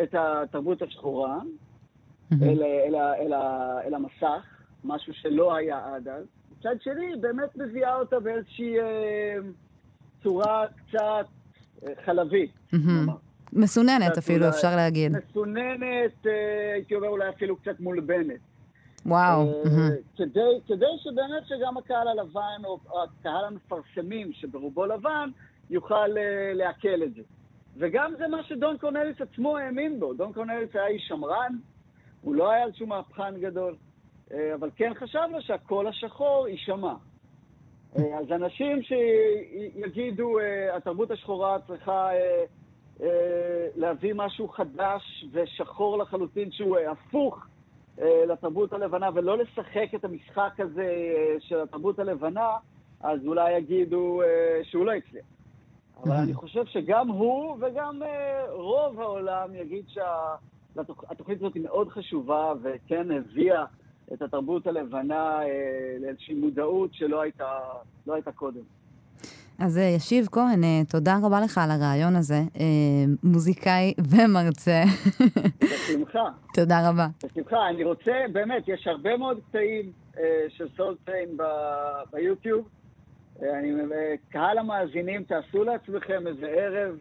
את 0.04 0.16
התרבות 0.18 0.82
השחורה. 0.82 1.39
אל, 2.41 2.64
אל, 2.64 2.95
ה- 2.95 3.16
אל, 3.16 3.34
ה- 3.34 3.80
אל 3.86 3.93
המסך, 3.93 4.45
משהו 4.84 5.14
שלא 5.14 5.56
היה 5.56 5.95
עד 5.95 6.08
אז. 6.08 6.24
מצד 6.60 6.76
שני, 6.84 7.16
באמת 7.22 7.56
מביאה 7.56 7.95
אותה 7.95 8.20
באיזושהי 8.20 8.80
אה, 8.80 9.36
צורה 10.24 10.66
קצת 10.68 11.26
חלבית. 12.06 12.52
נאמר. 12.74 13.14
מסוננת 13.54 14.18
אפילו, 14.18 14.49
אפשר 14.49 14.76
להגיד. 14.76 15.12
מסוננת, 15.12 16.28
אה, 16.28 16.74
הייתי 16.74 16.95
אומר 16.95 17.08
אולי 17.08 17.30
אפילו 17.30 17.56
קצת 17.56 17.80
מולבנת. 17.80 18.39
וואו. 19.06 19.64
אה. 19.66 19.89
כדי, 20.18 20.39
כדי 20.68 20.86
שבאמת 20.97 21.43
שגם 21.45 21.78
הקהל 21.78 22.08
הלבן, 22.08 22.62
או 22.66 22.80
הקהל 23.04 23.45
המפרסמים, 23.45 24.34
שברובו 24.34 24.86
לבן, 24.86 25.30
יוכל 25.70 26.18
אה, 26.18 26.54
לעכל 26.54 27.04
את 27.04 27.14
זה. 27.14 27.22
וגם 27.78 28.14
זה 28.18 28.28
מה 28.28 28.43
שדון 28.43 28.78
קורנליס 28.78 29.22
עצמו 29.22 29.58
האמין 29.58 29.99
בו. 29.99 30.14
דון 30.14 30.34
קורנליס 30.34 30.70
היה 30.74 30.88
איש 30.88 31.08
שמרן, 31.08 31.56
הוא 32.22 32.36
לא 32.36 32.52
היה 32.52 32.66
איזשהו 32.66 32.88
מהפכן 32.88 33.39
גדול, 33.39 33.76
אבל 34.34 34.70
כן 34.76 34.91
חשב 34.99 35.20
לו 35.32 35.41
שהקול 35.41 35.88
השחור 35.88 36.47
יישמע. 36.47 36.93
אז 37.95 38.32
אנשים 38.32 38.80
שיגידו, 38.84 40.38
התרבות 40.74 41.12
השחורה 41.12 41.58
צריכה 41.68 42.10
להביא 43.76 44.14
משהו 44.16 44.47
חדש 44.47 45.26
ושחור 45.32 45.97
לחלוטין, 45.97 46.52
שהוא 46.52 46.78
אה, 46.78 46.91
הפוך 46.91 47.47
אה, 48.02 48.26
לתרבות 48.28 48.74
הלבנה, 48.74 49.10
ולא 49.14 49.38
לשחק 49.38 49.95
את 49.95 50.06
המשחק 50.06 50.54
הזה 50.60 50.84
אה, 50.84 51.36
של 51.39 51.60
התרבות 51.60 51.99
הלבנה, 51.99 52.49
אז 53.02 53.20
אולי 53.26 53.58
יגידו 53.58 54.22
אה, 54.22 54.60
שהוא 54.64 54.86
לא 54.86 54.91
הצליח. 54.91 55.26
אבל. 56.04 56.16
אני 56.16 56.34
חושב 56.34 56.66
שגם 56.66 57.08
הוא 57.08 57.58
וגם 57.60 58.04
אה, 58.04 58.45
רוב 58.52 58.99
העולם 58.99 59.56
יגיד 59.56 59.86
לתוכ... 60.76 61.04
התוכנית 61.10 61.38
הזאת 61.38 61.54
היא 61.54 61.64
מאוד 61.64 61.89
חשובה, 61.89 62.54
וכן 62.62 63.12
הביאה 63.12 63.66
את 64.14 64.22
התרבות 64.22 64.68
הלבנה 64.68 65.43
אה, 65.43 65.97
לאיזושהי 65.99 66.36
מודעות 66.36 66.93
שלא 66.93 67.22
הייתה, 67.22 67.60
לא 68.08 68.14
הייתה 68.14 68.32
קודם. 68.32 68.62
אז 69.62 69.78
אה, 69.78 69.84
ישיב 69.84 70.28
כהן, 70.32 70.64
אה, 70.64 70.82
תודה 70.89 71.18
רבה 71.24 71.41
לך 71.41 71.57
על 71.57 71.72
הרעיון 71.72 72.16
הזה, 72.16 72.41
אה, 72.59 72.66
מוזיקאי 73.24 73.93
ומרצה. 74.09 74.84
בשמחה. 75.64 76.30
תודה 76.53 76.89
רבה. 76.89 77.07
בשמחה. 77.24 77.70
אני 77.70 77.84
רוצה, 77.84 78.12
באמת, 78.32 78.64
יש 78.68 78.88
הרבה 78.88 79.18
מאוד 79.18 79.38
קטעים 79.49 79.91
של 80.57 80.68
Soul 80.78 81.04
Train 81.04 81.38
ב- 81.38 81.43
ביוטיוב. 82.14 82.68
אני, 83.41 83.72
קהל 84.30 84.57
המאזינים, 84.57 85.24
תעשו 85.24 85.64
לעצמכם 85.64 86.28
איזה 86.28 86.47
ערב 86.47 86.95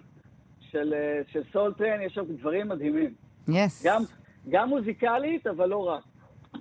של, 0.60 0.94
של 1.32 1.42
Soul 1.52 1.72
Train, 1.72 2.02
יש 2.02 2.14
שם 2.14 2.24
דברים 2.38 2.68
מדהימים. 2.68 3.14
Yes. 3.48 3.86
גם, 3.86 4.02
גם 4.50 4.68
מוזיקלית, 4.68 5.46
אבל 5.46 5.68
לא 5.68 5.86
רק. 5.88 6.02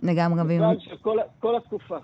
לגמרי. 0.03 0.57
בכלל 0.57 0.79
של 0.79 0.95
כל 1.39 1.57
התקופה. 1.57 1.97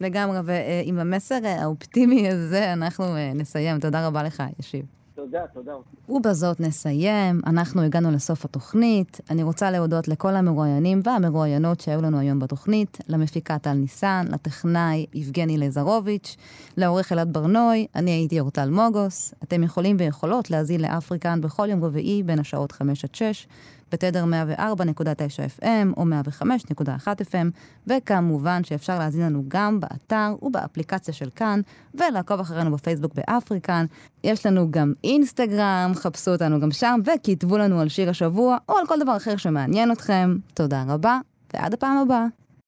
לגמרי, 0.00 0.38
ועם 0.44 0.98
המסר 0.98 1.38
האופטימי 1.44 2.28
הזה 2.28 2.72
אנחנו 2.72 3.04
אה, 3.04 3.32
נסיים. 3.34 3.80
תודה 3.80 4.06
רבה 4.06 4.22
לך, 4.22 4.42
ישיב. 4.60 4.86
תודה, 5.16 5.46
תודה. 5.54 5.72
ובזאת 6.08 6.60
נסיים. 6.60 7.40
אנחנו 7.46 7.82
הגענו 7.82 8.10
לסוף 8.10 8.44
התוכנית. 8.44 9.20
אני 9.30 9.42
רוצה 9.42 9.70
להודות 9.70 10.08
לכל 10.08 10.34
המרואיינים 10.36 11.00
והמרואיינות 11.04 11.80
שהיו 11.80 12.02
לנו 12.02 12.18
היום 12.18 12.38
בתוכנית, 12.38 12.98
למפיקה 13.08 13.58
טל 13.58 13.72
ניסן, 13.72 14.26
לטכנאי 14.30 15.06
יבגני 15.14 15.58
לזרוביץ', 15.58 16.36
לעורך 16.76 17.12
אלעד 17.12 17.32
ברנוי, 17.32 17.86
אני 17.94 18.10
הייתי 18.10 18.40
אורטל 18.40 18.70
מוגוס. 18.70 19.34
אתם 19.42 19.62
יכולים 19.62 19.96
ויכולות 19.98 20.50
להזין 20.50 20.80
לאפריקן 20.80 21.40
בכל 21.40 21.68
יום 21.70 21.84
רביעי 21.84 22.22
בין 22.22 22.38
השעות 22.38 22.72
5 22.72 23.04
עד 23.04 23.14
6, 23.14 23.46
בתדר 23.92 24.24
104.9 24.24 25.60
FM 25.60 25.96
או 25.96 26.04
105.1 26.04 27.06
FM, 27.06 27.46
וכמובן 27.86 28.64
שאפשר 28.64 28.98
להזין 28.98 29.22
לנו 29.22 29.44
גם 29.48 29.80
באתר 29.80 30.34
ובאפליקציה 30.42 31.14
של 31.14 31.30
כאן, 31.36 31.60
ולעקוב 31.94 32.40
אחרינו 32.40 32.72
בפייסבוק 32.72 33.12
באפריקן. 33.14 33.86
יש 34.24 34.46
לנו 34.46 34.70
גם 34.70 34.92
אינסטגרם, 35.04 35.92
חפשו 35.94 36.30
אותנו 36.30 36.60
גם 36.60 36.70
שם, 36.70 37.00
וכתבו 37.04 37.58
לנו 37.58 37.80
על 37.80 37.88
שיר 37.88 38.10
השבוע, 38.10 38.56
או 38.68 38.76
על 38.76 38.86
כל 38.86 38.98
דבר 39.00 39.16
אחר 39.16 39.36
שמעניין 39.36 39.92
אתכם. 39.92 40.36
תודה 40.54 40.84
רבה, 40.88 41.18
ועד 41.54 41.74
הפעם 41.74 41.98
הבאה. 41.98 42.26